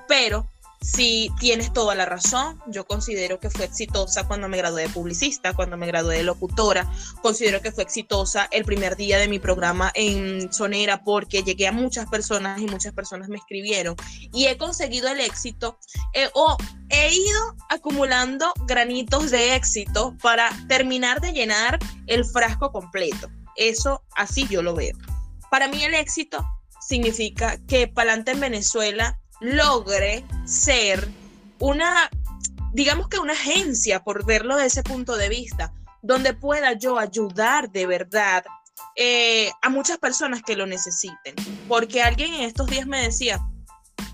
Pero 0.09 0.47
si 0.85 1.31
tienes 1.41 1.73
toda 1.73 1.95
la 1.95 2.05
razón. 2.05 2.61
Yo 2.67 2.87
considero 2.87 3.41
que 3.41 3.49
fue 3.49 3.65
exitosa 3.65 4.29
cuando 4.29 4.49
me 4.49 4.59
gradué 4.59 4.83
de 4.83 4.89
publicista, 4.91 5.55
cuando 5.55 5.79
me 5.79 5.87
gradué 5.87 6.19
de 6.19 6.25
locutora. 6.25 6.91
Considero 7.23 7.63
que 7.63 7.73
fue 7.73 7.85
exitosa 7.85 8.47
el 8.51 8.65
primer 8.65 8.95
día 8.95 9.19
de 9.19 9.27
mi 9.27 9.39
programa 9.39 9.91
en 9.95 10.53
Sonera 10.53 11.03
porque 11.03 11.43
llegué 11.43 11.67
a 11.67 11.73
muchas 11.73 12.07
personas 12.11 12.61
y 12.61 12.67
muchas 12.67 12.93
personas 12.93 13.31
me 13.31 13.39
escribieron. 13.39 13.97
Y 14.33 14.47
he 14.47 14.59
conseguido 14.59 15.09
el 15.09 15.21
éxito 15.21 15.79
eh, 16.13 16.29
o 16.35 16.57
he 16.91 17.15
ido 17.15 17.57
acumulando 17.71 18.53
granitos 18.67 19.31
de 19.31 19.57
éxito 19.57 20.15
para 20.21 20.51
terminar 20.69 21.23
de 21.23 21.33
llenar 21.33 21.79
el 22.07 22.27
frasco 22.27 22.71
completo. 22.73 23.31
Eso 23.57 24.03
así 24.17 24.47
yo 24.49 24.63
lo 24.63 24.75
veo. 24.75 24.97
Para 25.51 25.67
mí 25.69 25.83
el 25.83 25.95
éxito 25.95 26.45
significa 26.87 27.57
que 27.67 27.89
Palante 27.89 28.33
en 28.33 28.41
Venezuela 28.41 29.19
logre 29.41 30.25
ser 30.45 31.09
una, 31.59 32.11
digamos 32.73 33.09
que 33.09 33.19
una 33.19 33.33
agencia, 33.33 34.03
por 34.03 34.25
verlo 34.25 34.57
de 34.57 34.67
ese 34.67 34.83
punto 34.83 35.17
de 35.17 35.29
vista, 35.29 35.73
donde 36.03 36.35
pueda 36.35 36.75
yo 36.75 36.99
ayudar 36.99 37.71
de 37.71 37.87
verdad 37.87 38.45
eh, 38.97 39.51
a 39.63 39.71
muchas 39.71 39.99
personas 39.99 40.43
que 40.43 40.57
lo 40.57 40.67
necesiten. 40.67 41.35
Porque 41.69 42.03
alguien 42.03 42.35
en 42.35 42.43
estos 42.43 42.67
días 42.67 42.87
me 42.87 43.01
decía, 43.03 43.41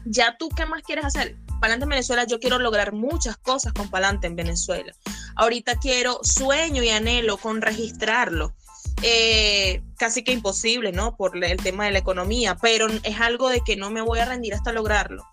ya 0.05 0.37
tú 0.39 0.49
qué 0.51 0.67
más 0.67 0.83
quieres 0.83 1.05
hacer? 1.05 1.37
Palante 1.61 1.85
en 1.85 1.91
Venezuela, 1.91 2.25
yo 2.25 2.41
quiero 2.41 2.59
lograr 2.59 2.93
muchas 2.93 3.37
cosas 3.37 3.73
con 3.75 3.91
Palante 3.91 4.27
en 4.27 4.37
Venezuela. 4.37 4.95
Ahorita 5.37 5.77
quiero, 5.77 6.21
sueño 6.23 6.83
y 6.83 6.89
anhelo 6.89 7.37
con 7.37 7.61
registrarlo. 7.61 8.55
Eh, 9.03 9.83
casi 9.97 10.23
que 10.23 10.33
imposible, 10.33 10.93
¿no? 10.93 11.17
Por 11.17 11.43
el 11.43 11.57
tema 11.59 11.87
de 11.87 11.91
la 11.91 11.99
economía, 11.99 12.57
pero 12.61 12.87
es 13.03 13.21
algo 13.21 13.49
de 13.49 13.63
que 13.63 13.77
no 13.77 13.91
me 13.91 14.03
voy 14.03 14.19
a 14.19 14.27
rendir 14.27 14.55
hasta 14.55 14.73
lograrlo. 14.73 15.25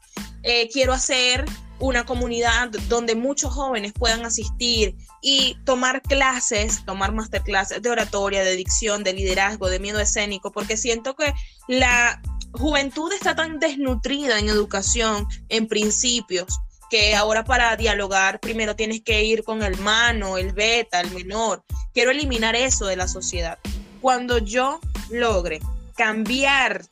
Eh, 0.43 0.69
quiero 0.71 0.93
hacer 0.93 1.45
una 1.79 2.05
comunidad 2.05 2.69
donde 2.87 3.15
muchos 3.15 3.53
jóvenes 3.53 3.93
puedan 3.93 4.25
asistir 4.25 4.95
y 5.21 5.57
tomar 5.65 6.01
clases, 6.01 6.83
tomar 6.85 7.13
masterclasses 7.13 7.81
de 7.81 7.89
oratoria, 7.89 8.43
de 8.43 8.55
dicción, 8.55 9.03
de 9.03 9.13
liderazgo, 9.13 9.69
de 9.69 9.79
miedo 9.79 9.99
escénico, 9.99 10.51
porque 10.51 10.77
siento 10.77 11.15
que 11.15 11.33
la 11.67 12.21
juventud 12.53 13.11
está 13.11 13.35
tan 13.35 13.59
desnutrida 13.59 14.39
en 14.39 14.49
educación, 14.49 15.27
en 15.49 15.67
principios, 15.67 16.59
que 16.89 17.15
ahora 17.15 17.43
para 17.43 17.75
dialogar 17.75 18.39
primero 18.39 18.75
tienes 18.75 19.01
que 19.01 19.23
ir 19.23 19.43
con 19.43 19.63
el 19.63 19.77
mano, 19.77 20.37
el 20.37 20.53
beta, 20.53 21.01
el 21.01 21.11
menor. 21.11 21.63
Quiero 21.93 22.11
eliminar 22.11 22.55
eso 22.55 22.85
de 22.85 22.95
la 22.95 23.07
sociedad. 23.07 23.57
Cuando 24.01 24.37
yo 24.37 24.79
logre 25.09 25.59
cambiar 25.95 26.85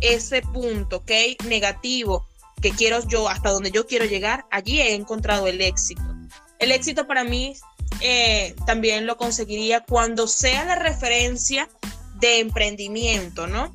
ese 0.00 0.42
punto, 0.42 0.98
¿ok? 0.98 1.10
Negativo, 1.46 2.26
que 2.60 2.70
quiero 2.70 3.06
yo, 3.06 3.28
hasta 3.28 3.50
donde 3.50 3.70
yo 3.70 3.86
quiero 3.86 4.04
llegar, 4.04 4.44
allí 4.50 4.80
he 4.80 4.94
encontrado 4.94 5.46
el 5.46 5.60
éxito. 5.60 6.02
El 6.58 6.72
éxito 6.72 7.06
para 7.06 7.24
mí 7.24 7.56
eh, 8.00 8.54
también 8.66 9.06
lo 9.06 9.16
conseguiría 9.16 9.80
cuando 9.80 10.26
sea 10.26 10.64
la 10.64 10.76
referencia 10.76 11.68
de 12.16 12.40
emprendimiento, 12.40 13.46
¿no? 13.46 13.74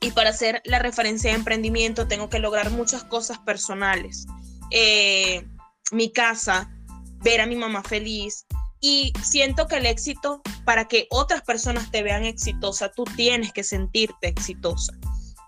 Y 0.00 0.12
para 0.12 0.32
ser 0.32 0.62
la 0.64 0.78
referencia 0.78 1.30
de 1.30 1.36
emprendimiento 1.36 2.06
tengo 2.06 2.28
que 2.28 2.38
lograr 2.38 2.70
muchas 2.70 3.04
cosas 3.04 3.38
personales. 3.38 4.26
Eh, 4.70 5.46
mi 5.92 6.12
casa, 6.12 6.70
ver 7.22 7.40
a 7.40 7.46
mi 7.46 7.56
mamá 7.56 7.82
feliz. 7.82 8.46
Y 8.80 9.12
siento 9.22 9.66
que 9.66 9.76
el 9.76 9.86
éxito, 9.86 10.40
para 10.64 10.86
que 10.86 11.08
otras 11.10 11.42
personas 11.42 11.90
te 11.90 12.02
vean 12.02 12.24
exitosa, 12.24 12.92
tú 12.92 13.04
tienes 13.04 13.52
que 13.52 13.64
sentirte 13.64 14.28
exitosa. 14.28 14.92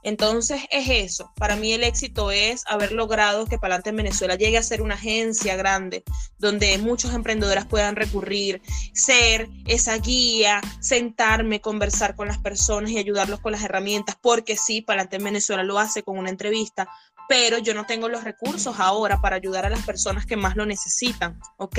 Entonces 0.02 0.62
es 0.70 0.88
eso. 0.88 1.32
Para 1.36 1.56
mí 1.56 1.72
el 1.72 1.84
éxito 1.84 2.30
es 2.30 2.64
haber 2.66 2.92
logrado 2.92 3.46
que 3.46 3.58
Palante 3.58 3.90
en 3.90 3.96
Venezuela 3.96 4.34
llegue 4.34 4.56
a 4.56 4.62
ser 4.62 4.82
una 4.82 4.94
agencia 4.94 5.56
grande 5.56 6.04
donde 6.38 6.78
muchos 6.78 7.12
emprendedoras 7.12 7.66
puedan 7.66 7.96
recurrir, 7.96 8.62
ser 8.94 9.48
esa 9.66 9.98
guía, 9.98 10.60
sentarme, 10.80 11.60
conversar 11.60 12.16
con 12.16 12.28
las 12.28 12.38
personas 12.38 12.90
y 12.92 12.98
ayudarlos 12.98 13.40
con 13.40 13.52
las 13.52 13.62
herramientas, 13.62 14.16
porque 14.20 14.56
sí, 14.56 14.80
Palante 14.80 15.16
en 15.16 15.24
Venezuela 15.24 15.62
lo 15.62 15.78
hace 15.78 16.02
con 16.02 16.16
una 16.16 16.30
entrevista, 16.30 16.88
pero 17.30 17.58
yo 17.58 17.74
no 17.74 17.86
tengo 17.86 18.08
los 18.08 18.24
recursos 18.24 18.80
ahora 18.80 19.20
para 19.20 19.36
ayudar 19.36 19.64
a 19.64 19.70
las 19.70 19.86
personas 19.86 20.26
que 20.26 20.36
más 20.36 20.56
lo 20.56 20.66
necesitan, 20.66 21.38
¿ok? 21.58 21.78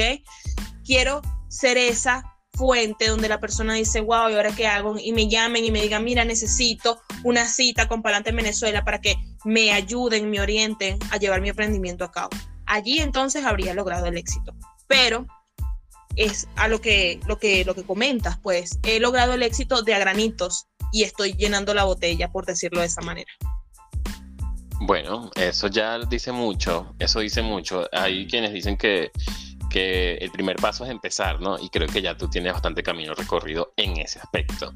Quiero 0.86 1.22
ser 1.50 1.78
esa 1.78 2.24
fuente 2.54 3.10
donde 3.10 3.28
la 3.28 3.42
persona 3.42 3.74
dice, 3.74 4.00
wow, 4.00 4.30
¿y 4.30 4.36
ahora 4.36 4.56
qué 4.56 4.66
hago? 4.66 4.96
Y 4.98 5.12
me 5.12 5.28
llamen 5.28 5.66
y 5.66 5.70
me 5.70 5.82
digan, 5.82 6.06
mira, 6.06 6.24
necesito 6.24 7.02
una 7.26 7.46
cita 7.50 7.90
con 7.90 8.02
Palante 8.02 8.30
en 8.30 8.38
Venezuela 8.38 8.86
para 8.86 9.02
que 9.02 9.18
me 9.44 9.74
ayuden, 9.74 10.30
me 10.30 10.40
orienten 10.40 10.98
a 11.12 11.18
llevar 11.18 11.42
mi 11.42 11.50
emprendimiento 11.50 12.06
a 12.06 12.14
cabo. 12.14 12.30
Allí 12.66 13.00
entonces 13.00 13.44
habría 13.44 13.74
logrado 13.74 14.06
el 14.06 14.18
éxito. 14.18 14.54
Pero 14.88 15.28
es 16.16 16.48
a 16.56 16.70
lo 16.70 16.80
que, 16.80 17.20
lo 17.28 17.40
que, 17.40 17.66
lo 17.66 17.76
que 17.76 17.84
comentas, 17.84 18.40
pues 18.42 18.80
he 18.84 19.02
logrado 19.02 19.34
el 19.34 19.44
éxito 19.44 19.82
de 19.82 19.96
a 19.96 20.00
granitos 20.00 20.68
y 20.94 21.04
estoy 21.04 21.34
llenando 21.34 21.74
la 21.74 21.84
botella, 21.84 22.32
por 22.32 22.46
decirlo 22.46 22.80
de 22.80 22.86
esa 22.86 23.02
manera. 23.02 23.34
Bueno, 24.84 25.30
eso 25.36 25.68
ya 25.68 26.00
dice 26.00 26.32
mucho, 26.32 26.96
eso 26.98 27.20
dice 27.20 27.44
mucho. 27.44 27.88
Hay 27.92 28.26
quienes 28.26 28.52
dicen 28.52 28.78
que, 28.78 29.12
que 29.70 30.16
el 30.16 30.32
primer 30.32 30.56
paso 30.56 30.84
es 30.84 30.90
empezar, 30.90 31.40
¿no? 31.40 31.56
Y 31.60 31.70
creo 31.70 31.88
que 31.88 32.02
ya 32.02 32.18
tú 32.18 32.28
tienes 32.28 32.52
bastante 32.54 32.82
camino 32.82 33.14
recorrido 33.14 33.74
en 33.78 33.98
ese 33.98 34.18
aspecto. 34.18 34.74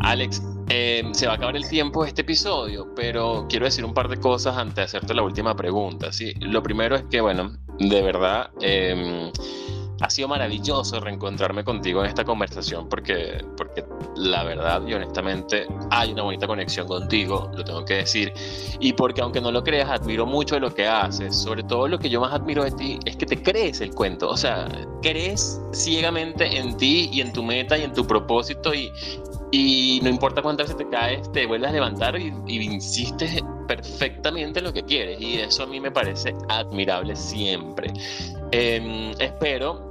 Alex, 0.00 0.42
em, 0.68 1.14
se 1.14 1.26
va 1.28 1.34
a 1.34 1.36
acabar 1.36 1.54
el 1.54 1.68
tiempo 1.68 2.02
de 2.02 2.08
este 2.08 2.22
episodio, 2.22 2.92
pero 2.96 3.46
quiero 3.48 3.66
decir 3.66 3.84
un 3.84 3.94
par 3.94 4.08
de 4.08 4.16
cosas 4.16 4.56
antes 4.56 4.74
de 4.74 4.82
hacerte 4.82 5.14
la 5.14 5.22
última 5.22 5.54
pregunta. 5.54 6.12
¿sí? 6.12 6.34
Lo 6.40 6.60
primero 6.60 6.96
es 6.96 7.04
que, 7.04 7.20
bueno, 7.20 7.56
de 7.78 8.02
verdad, 8.02 8.50
eh, 8.60 9.30
ha 10.02 10.10
sido 10.10 10.28
maravilloso 10.28 11.00
reencontrarme 11.00 11.62
contigo 11.62 12.02
en 12.02 12.08
esta 12.08 12.24
conversación 12.24 12.88
porque, 12.88 13.44
porque 13.56 13.84
la 14.16 14.42
verdad 14.42 14.82
y 14.86 14.94
honestamente 14.94 15.66
hay 15.90 16.12
una 16.12 16.22
bonita 16.22 16.46
conexión 16.46 16.88
contigo, 16.88 17.50
lo 17.54 17.62
tengo 17.62 17.84
que 17.84 17.94
decir, 17.94 18.32
y 18.80 18.92
porque 18.92 19.20
aunque 19.20 19.40
no 19.40 19.52
lo 19.52 19.62
creas, 19.62 19.88
admiro 19.88 20.26
mucho 20.26 20.56
de 20.56 20.60
lo 20.60 20.74
que 20.74 20.86
haces, 20.86 21.36
sobre 21.36 21.62
todo 21.62 21.86
lo 21.86 21.98
que 21.98 22.10
yo 22.10 22.20
más 22.20 22.32
admiro 22.32 22.64
de 22.64 22.72
ti 22.72 22.98
es 23.04 23.16
que 23.16 23.26
te 23.26 23.40
crees 23.40 23.80
el 23.80 23.94
cuento, 23.94 24.28
o 24.28 24.36
sea, 24.36 24.66
crees 25.02 25.60
ciegamente 25.72 26.58
en 26.58 26.76
ti 26.76 27.08
y 27.12 27.20
en 27.20 27.32
tu 27.32 27.44
meta 27.44 27.78
y 27.78 27.82
en 27.82 27.92
tu 27.92 28.04
propósito 28.04 28.74
y, 28.74 28.92
y 29.52 30.00
no 30.02 30.08
importa 30.08 30.42
cuántas 30.42 30.66
veces 30.66 30.78
te 30.78 30.88
caes, 30.90 31.30
te 31.30 31.46
vuelves 31.46 31.70
a 31.70 31.72
levantar 31.74 32.18
y, 32.18 32.34
y 32.48 32.60
insistes 32.62 33.40
perfectamente 33.68 34.58
en 34.58 34.64
lo 34.64 34.72
que 34.72 34.82
quieres. 34.82 35.20
Y 35.20 35.38
eso 35.38 35.62
a 35.62 35.66
mí 35.66 35.78
me 35.80 35.90
parece 35.90 36.34
admirable 36.48 37.14
siempre. 37.14 37.92
Em, 38.52 39.12
espero 39.18 39.90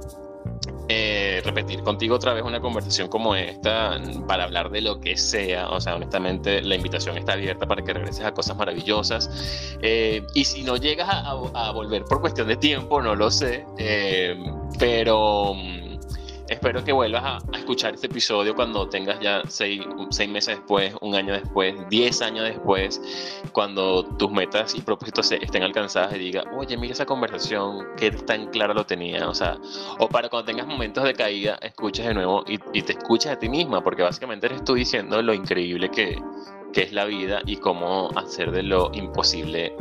eh, 0.88 1.40
repetir 1.44 1.82
contigo 1.82 2.16
otra 2.16 2.34
vez 2.34 2.44
una 2.44 2.60
conversación 2.60 3.08
como 3.08 3.34
esta 3.34 4.00
para 4.26 4.44
hablar 4.44 4.70
de 4.70 4.82
lo 4.82 5.00
que 5.00 5.16
sea. 5.16 5.68
O 5.70 5.80
sea, 5.80 5.96
honestamente, 5.96 6.60
la 6.60 6.74
invitación 6.74 7.16
está 7.16 7.32
abierta 7.32 7.66
para 7.66 7.82
que 7.82 7.92
regreses 7.92 8.24
a 8.24 8.32
cosas 8.32 8.56
maravillosas. 8.56 9.30
Eh, 9.80 10.24
y 10.34 10.44
si 10.44 10.62
no 10.62 10.76
llegas 10.76 11.08
a, 11.10 11.72
volver 11.72 12.04
por 12.04 12.20
cuestión 12.20 12.48
de 12.48 12.56
tiempo, 12.56 13.00
no 13.00 13.14
lo 13.14 13.30
sé. 13.30 13.64
Eh, 13.78 14.36
pero 14.78 15.54
espero 16.52 16.84
que 16.84 16.92
vuelvas 16.92 17.22
a, 17.24 17.38
escuchar 17.56 17.94
este 17.94 18.06
episodio 18.06 18.54
cuando 18.54 18.88
tengas 18.88 19.18
ya 19.20 19.42
seis, 19.48 19.82
meses 20.28 20.56
después, 20.56 20.94
un 21.00 21.14
año 21.14 21.32
después, 21.32 21.74
diez 21.88 22.22
años 22.22 22.44
después, 22.44 23.00
cuando 23.52 24.04
tus 24.16 24.30
metas 24.30 24.74
y 24.74 24.82
propósitos 24.82 25.32
estén 25.32 25.62
alcanzadas 25.62 26.14
y 26.14 26.18
diga, 26.18 26.44
oye, 26.56 26.76
mira 26.76 26.92
esa 26.92 27.06
conversación, 27.06 27.86
qué 27.96 28.10
tan 28.10 28.48
clara 28.50 28.74
lo 28.74 28.84
tenía. 28.84 29.28
O 29.28 29.34
sea, 29.34 29.58
o 29.98 30.08
para 30.08 30.28
cuando 30.28 30.46
tengas 30.46 30.66
momentos 30.66 31.04
de 31.04 31.14
caída, 31.14 31.58
escuches 31.62 32.06
de 32.06 32.14
nuevo 32.14 32.44
y, 32.46 32.58
te 32.82 32.92
escuches 32.92 33.32
a 33.32 33.38
ti 33.38 33.48
misma, 33.48 33.82
porque 33.82 34.02
básicamente 34.02 34.46
eres 34.46 34.64
tú 34.64 34.74
diciendo 34.74 35.22
lo 35.22 35.32
increíble 35.34 35.88
que, 35.90 36.20
que 36.72 36.82
es 36.82 36.92
la 36.92 37.04
vida 37.04 37.40
y 37.46 37.56
cómo 37.56 38.10
hacer 38.16 38.50
de 38.50 38.62
lo 38.62 38.90
imposible 38.92 39.74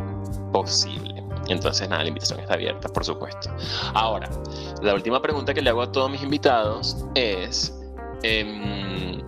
posible. 0.51 1.10
Entonces, 1.51 1.87
nada, 1.89 2.03
la 2.03 2.09
invitación 2.09 2.39
está 2.39 2.53
abierta, 2.53 2.89
por 2.89 3.03
supuesto. 3.05 3.49
Ahora, 3.93 4.29
la 4.81 4.93
última 4.93 5.21
pregunta 5.21 5.53
que 5.53 5.61
le 5.61 5.69
hago 5.69 5.81
a 5.81 5.91
todos 5.91 6.09
mis 6.09 6.23
invitados 6.23 7.05
es, 7.15 7.77
em, 8.23 9.21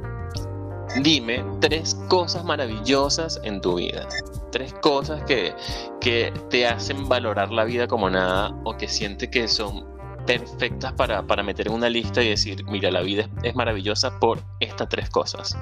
dime 1.02 1.44
tres 1.60 1.96
cosas 2.10 2.44
maravillosas 2.44 3.40
en 3.44 3.62
tu 3.62 3.76
vida. 3.76 4.08
Tres 4.52 4.74
cosas 4.82 5.24
que, 5.24 5.54
que 6.00 6.34
te 6.50 6.68
hacen 6.68 7.08
valorar 7.10 7.52
la 7.52 7.64
vida 7.64 7.88
como 7.88 8.10
nada 8.10 8.56
o 8.64 8.78
que 8.78 8.88
sientes 8.88 9.30
que 9.30 9.48
son 9.48 9.94
perfectas 10.26 10.94
para, 10.94 11.24
para 11.24 11.44
meter 11.44 11.68
en 11.68 11.74
una 11.74 11.90
lista 11.90 12.22
y 12.22 12.30
decir, 12.30 12.64
mira, 12.66 12.92
la 12.92 13.02
vida 13.02 13.28
es, 13.44 13.56
maravillosa 13.56 14.20
por 14.20 14.40
estas 14.60 14.90
tres 14.90 15.10
cosas. 15.10 15.58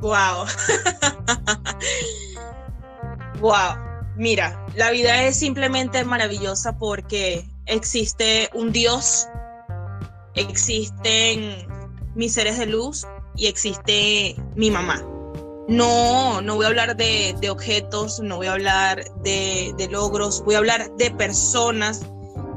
Wow. 0.00 0.46
wow. 3.40 3.76
Mira, 4.16 4.64
la 4.74 4.90
vida 4.90 5.24
es 5.24 5.36
simplemente 5.36 6.02
maravillosa 6.04 6.78
porque 6.78 7.46
existe 7.66 8.48
un 8.54 8.72
Dios, 8.72 9.28
existen 10.34 11.66
mis 12.14 12.32
seres 12.32 12.58
de 12.58 12.64
luz 12.64 13.06
y 13.36 13.46
existe 13.46 14.34
mi 14.54 14.70
mamá. 14.70 15.04
No, 15.68 16.40
no 16.40 16.54
voy 16.54 16.64
a 16.64 16.68
hablar 16.68 16.96
de, 16.96 17.50
objetos, 17.50 18.20
no 18.20 18.36
voy 18.36 18.46
a 18.46 18.52
hablar 18.52 19.04
de, 19.22 19.88
logros, 19.90 20.42
voy 20.44 20.54
a 20.54 20.58
hablar 20.58 20.90
de 20.96 21.10
personas 21.10 22.06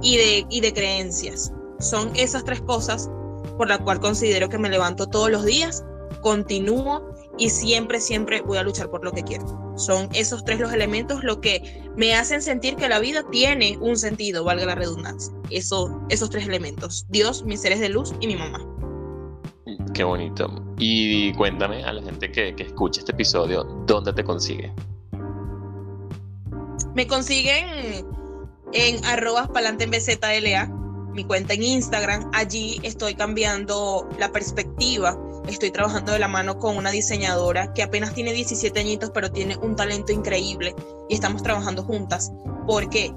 y 0.02 0.16
de, 0.16 0.46
y 0.50 0.62
de 0.62 0.74
creencias. 0.74 1.52
Son 1.80 2.12
esas 2.16 2.46
tres 2.46 2.62
cosas 2.62 3.10
por 3.58 3.68
las 3.68 3.80
cuales 3.80 4.02
considero 4.02 4.48
que 4.48 4.58
me 4.58 4.70
levanto 4.70 5.08
todos 5.08 5.30
los 5.30 5.44
días, 5.44 5.84
continúo 6.22 7.09
y 7.40 7.50
siempre, 7.50 8.00
siempre 8.00 8.42
voy 8.42 8.58
a 8.58 8.64
luchar 8.64 8.90
por 8.90 9.04
lo 9.04 9.12
que 9.12 9.24
quiero. 9.24 9.46
Son 9.78 10.10
esos 10.14 10.44
tres 10.44 10.60
los 10.60 10.74
elementos 10.74 11.24
lo 11.24 11.40
que 11.40 11.90
me 11.96 12.14
hacen 12.14 12.42
sentir 12.42 12.76
que 12.76 12.90
la 12.90 13.00
vida 13.00 13.24
tiene 13.32 13.78
un 13.80 13.98
sentido, 13.98 14.44
valga 14.44 14.66
la 14.66 14.76
redundancia. 14.76 15.34
Eso, 15.50 16.02
esos 16.10 16.30
tres 16.30 16.46
elementos, 16.46 17.06
Dios, 17.10 17.44
mis 17.44 17.62
seres 17.62 17.80
de 17.80 17.90
luz 17.90 18.14
y 18.20 18.28
mi 18.28 18.36
mamá. 18.36 18.60
Qué 19.94 20.04
bonito. 20.04 20.50
Y 20.78 21.34
cuéntame 21.34 21.84
a 21.84 21.94
la 21.94 22.04
gente 22.04 22.32
que, 22.32 22.56
que 22.56 22.64
escucha 22.64 23.00
este 23.00 23.14
episodio, 23.14 23.64
¿dónde 23.86 24.14
te 24.14 24.24
consigue? 24.24 24.72
Me 26.94 27.08
consiguen 27.08 28.06
en 28.74 29.06
arrobas 29.06 29.48
palante 29.50 29.86
en 29.86 29.92
BZLA, 29.92 30.68
mi 31.14 31.24
cuenta 31.24 31.54
en 31.54 31.64
Instagram. 31.64 32.30
Allí 32.34 32.80
estoy 32.84 33.16
cambiando 33.16 34.08
la 34.20 34.32
perspectiva. 34.32 35.18
Estoy 35.50 35.72
trabajando 35.72 36.12
de 36.12 36.20
la 36.20 36.28
mano 36.28 36.60
con 36.60 36.78
una 36.78 36.92
diseñadora 36.92 37.74
que 37.74 37.82
apenas 37.82 38.14
tiene 38.14 38.34
17 38.34 38.80
añitos, 38.80 39.10
pero 39.12 39.32
tiene 39.32 39.58
un 39.58 39.76
talento 39.76 40.12
increíble. 40.12 40.76
Y 41.10 41.16
estamos 41.16 41.42
trabajando 41.42 41.84
juntas 41.84 42.32
porque 42.68 43.12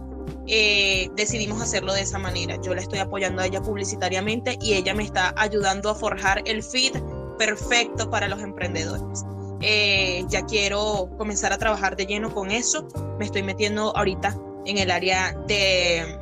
eh, 0.47 1.11
decidimos 1.15 1.61
hacerlo 1.61 1.93
de 1.93 2.01
esa 2.01 2.19
manera. 2.19 2.59
Yo 2.63 2.75
la 2.75 2.81
estoy 2.81 3.01
apoyando 3.01 3.43
a 3.43 3.47
ella 3.47 3.61
publicitariamente 3.61 4.59
y 4.63 4.73
ella 4.73 4.95
me 4.95 5.03
está 5.03 5.35
ayudando 5.37 5.91
a 5.91 5.95
forjar 5.95 6.43
el 6.47 6.63
feed 6.63 6.93
perfecto 7.37 8.11
para 8.11 8.29
los 8.29 8.41
emprendedores. 8.41 9.27
Eh, 9.61 10.25
ya 10.29 10.47
quiero 10.47 11.11
comenzar 11.19 11.53
a 11.53 11.59
trabajar 11.59 11.97
de 11.97 12.07
lleno 12.07 12.33
con 12.33 12.51
eso. 12.51 12.89
Me 13.19 13.27
estoy 13.27 13.43
metiendo 13.43 13.95
ahorita 13.95 14.35
en 14.65 14.79
el 14.79 14.91
área 14.91 15.37
de 15.47 16.19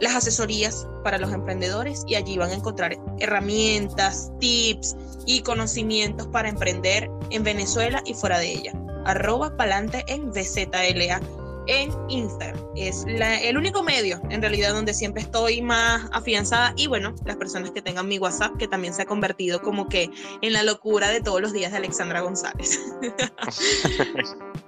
las 0.00 0.14
asesorías 0.14 0.86
para 1.02 1.18
los 1.18 1.32
emprendedores 1.32 2.04
y 2.06 2.14
allí 2.14 2.36
van 2.38 2.50
a 2.50 2.54
encontrar 2.54 2.96
herramientas, 3.18 4.30
tips 4.38 4.94
y 5.26 5.42
conocimientos 5.42 6.28
para 6.28 6.48
emprender 6.48 7.10
en 7.30 7.42
Venezuela 7.42 8.02
y 8.06 8.14
fuera 8.14 8.38
de 8.38 8.52
ella. 8.52 8.72
Arroba 9.04 9.56
palante 9.56 10.04
en 10.08 10.30
VZLA 10.30 11.20
en 11.66 11.90
Instagram. 12.08 12.64
Es 12.76 13.04
el 13.06 13.56
único 13.56 13.82
medio, 13.82 14.20
en 14.30 14.40
realidad, 14.40 14.72
donde 14.72 14.94
siempre 14.94 15.22
estoy 15.22 15.62
más 15.62 16.08
afianzada. 16.12 16.72
Y 16.76 16.86
bueno, 16.86 17.14
las 17.24 17.36
personas 17.36 17.70
que 17.72 17.82
tengan 17.82 18.08
mi 18.08 18.18
WhatsApp, 18.18 18.56
que 18.56 18.68
también 18.68 18.94
se 18.94 19.02
ha 19.02 19.06
convertido 19.06 19.60
como 19.60 19.88
que 19.88 20.10
en 20.42 20.52
la 20.52 20.62
locura 20.62 21.08
de 21.10 21.20
todos 21.20 21.40
los 21.40 21.52
días 21.52 21.72
de 21.72 21.78
Alexandra 21.78 22.20
González. 22.20 22.80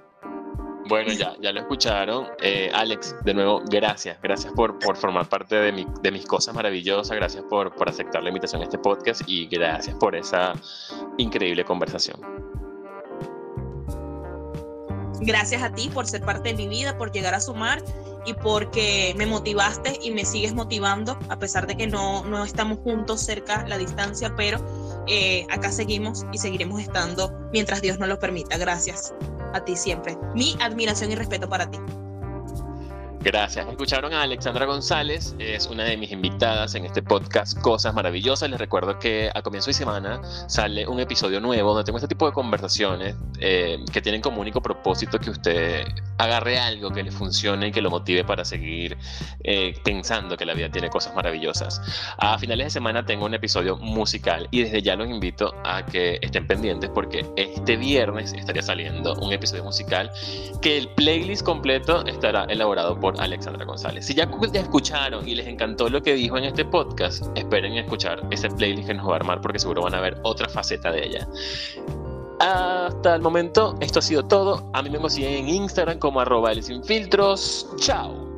Bueno, 0.89 1.13
ya, 1.13 1.35
ya 1.39 1.51
lo 1.51 1.59
escucharon. 1.59 2.29
Eh, 2.41 2.71
Alex, 2.73 3.15
de 3.23 3.35
nuevo, 3.35 3.61
gracias. 3.69 4.19
Gracias 4.23 4.51
por, 4.53 4.79
por 4.79 4.97
formar 4.97 5.29
parte 5.29 5.55
de, 5.55 5.71
mi, 5.71 5.85
de 6.01 6.11
mis 6.11 6.25
cosas 6.25 6.55
maravillosas. 6.55 7.15
Gracias 7.15 7.43
por, 7.47 7.75
por 7.75 7.87
aceptar 7.87 8.23
la 8.23 8.29
invitación 8.29 8.61
a 8.61 8.65
este 8.65 8.79
podcast 8.79 9.21
y 9.27 9.45
gracias 9.45 9.95
por 9.97 10.15
esa 10.15 10.53
increíble 11.19 11.63
conversación. 11.63 12.19
Gracias 15.21 15.61
a 15.61 15.71
ti 15.71 15.91
por 15.93 16.07
ser 16.07 16.21
parte 16.21 16.49
de 16.49 16.55
mi 16.55 16.67
vida, 16.67 16.97
por 16.97 17.11
llegar 17.11 17.35
a 17.35 17.39
sumar 17.39 17.83
y 18.25 18.33
porque 18.33 19.13
me 19.15 19.27
motivaste 19.27 19.99
y 20.01 20.09
me 20.09 20.25
sigues 20.25 20.55
motivando, 20.55 21.19
a 21.29 21.37
pesar 21.37 21.67
de 21.67 21.77
que 21.77 21.85
no, 21.85 22.25
no 22.25 22.43
estamos 22.43 22.79
juntos 22.79 23.21
cerca 23.21 23.63
la 23.67 23.77
distancia, 23.77 24.33
pero 24.35 24.65
eh, 25.07 25.45
acá 25.51 25.71
seguimos 25.71 26.25
y 26.31 26.39
seguiremos 26.39 26.81
estando 26.81 27.31
mientras 27.53 27.83
Dios 27.83 27.99
nos 27.99 28.09
lo 28.09 28.17
permita. 28.17 28.57
Gracias 28.57 29.13
a 29.53 29.63
ti 29.63 29.75
siempre. 29.75 30.17
Mi 30.35 30.55
admiración 30.59 31.11
y 31.11 31.15
respeto 31.15 31.47
para 31.47 31.69
ti. 31.69 31.79
Gracias. 33.21 33.67
Escucharon 33.67 34.13
a 34.13 34.21
Alexandra 34.21 34.65
González, 34.65 35.35
es 35.39 35.67
una 35.67 35.83
de 35.83 35.97
mis 35.97 36.09
invitadas 36.09 36.73
en 36.75 36.85
este 36.85 37.03
podcast 37.03 37.59
Cosas 37.59 37.93
Maravillosas. 37.93 38.49
Les 38.49 38.57
recuerdo 38.57 38.97
que 38.97 39.29
a 39.35 39.41
comienzo 39.41 39.67
de 39.69 39.73
semana 39.73 40.21
sale 40.47 40.87
un 40.87 41.01
episodio 41.01 41.41
nuevo 41.41 41.73
donde 41.73 41.83
tengo 41.83 41.97
este 41.97 42.07
tipo 42.07 42.25
de 42.27 42.31
conversaciones 42.31 43.17
eh, 43.41 43.83
que 43.91 44.01
tienen 44.01 44.21
como 44.21 44.39
único 44.39 44.61
propósito 44.61 45.19
que 45.19 45.31
usted 45.31 45.85
agarre 46.17 46.59
algo 46.59 46.91
que 46.91 47.03
le 47.03 47.11
funcione 47.11 47.67
y 47.67 47.71
que 47.71 47.81
lo 47.81 47.89
motive 47.89 48.23
para 48.23 48.45
seguir 48.45 48.97
eh, 49.43 49.73
pensando 49.83 50.37
que 50.37 50.45
la 50.45 50.53
vida 50.53 50.69
tiene 50.71 50.89
cosas 50.89 51.13
maravillosas. 51.13 51.81
A 52.19 52.37
finales 52.37 52.67
de 52.67 52.71
semana 52.71 53.05
tengo 53.05 53.25
un 53.25 53.33
episodio 53.33 53.75
musical 53.75 54.47
y 54.51 54.63
desde 54.63 54.81
ya 54.81 54.95
los 54.95 55.09
invito 55.09 55.53
a 55.65 55.85
que 55.85 56.19
estén 56.21 56.47
pendientes 56.47 56.89
porque 56.93 57.25
este 57.35 57.75
viernes 57.75 58.31
estaría 58.31 58.61
saliendo 58.61 59.13
un 59.15 59.33
episodio 59.33 59.65
musical 59.65 60.09
que 60.61 60.77
el 60.77 60.87
playlist 60.89 61.43
completo 61.43 62.05
estará 62.05 62.45
elaborado 62.45 62.97
por 62.97 63.08
Alexandra 63.19 63.65
González. 63.65 64.05
Si 64.05 64.13
ya, 64.13 64.29
escucharon 64.53 65.27
y 65.27 65.35
les 65.35 65.47
encantó 65.47 65.89
lo 65.89 66.01
que 66.01 66.13
dijo 66.13 66.37
en 66.37 66.45
este 66.45 66.65
podcast, 66.65 67.25
esperen 67.35 67.73
escuchar 67.73 68.21
ese 68.31 68.49
playlist 68.49 68.87
que 68.87 68.93
nos 68.93 69.07
va 69.07 69.13
a 69.13 69.15
armar 69.17 69.41
porque 69.41 69.59
seguro 69.59 69.83
van 69.83 69.95
a 69.95 70.01
ver 70.01 70.17
otra 70.23 70.49
faceta 70.49 70.91
de 70.91 71.05
ella. 71.05 71.27
Hasta 72.39 73.15
el 73.15 73.21
momento, 73.21 73.75
esto 73.81 73.99
ha 73.99 74.01
sido 74.01 74.23
todo. 74.23 74.69
A 74.73 74.81
mí 74.81 74.89
me 74.89 74.99
consiguen 74.99 75.33
en 75.33 75.49
Instagram 75.49 75.99
como 75.99 76.21
arroba 76.21 76.51
filtros. 76.85 77.67
Chao. 77.77 78.28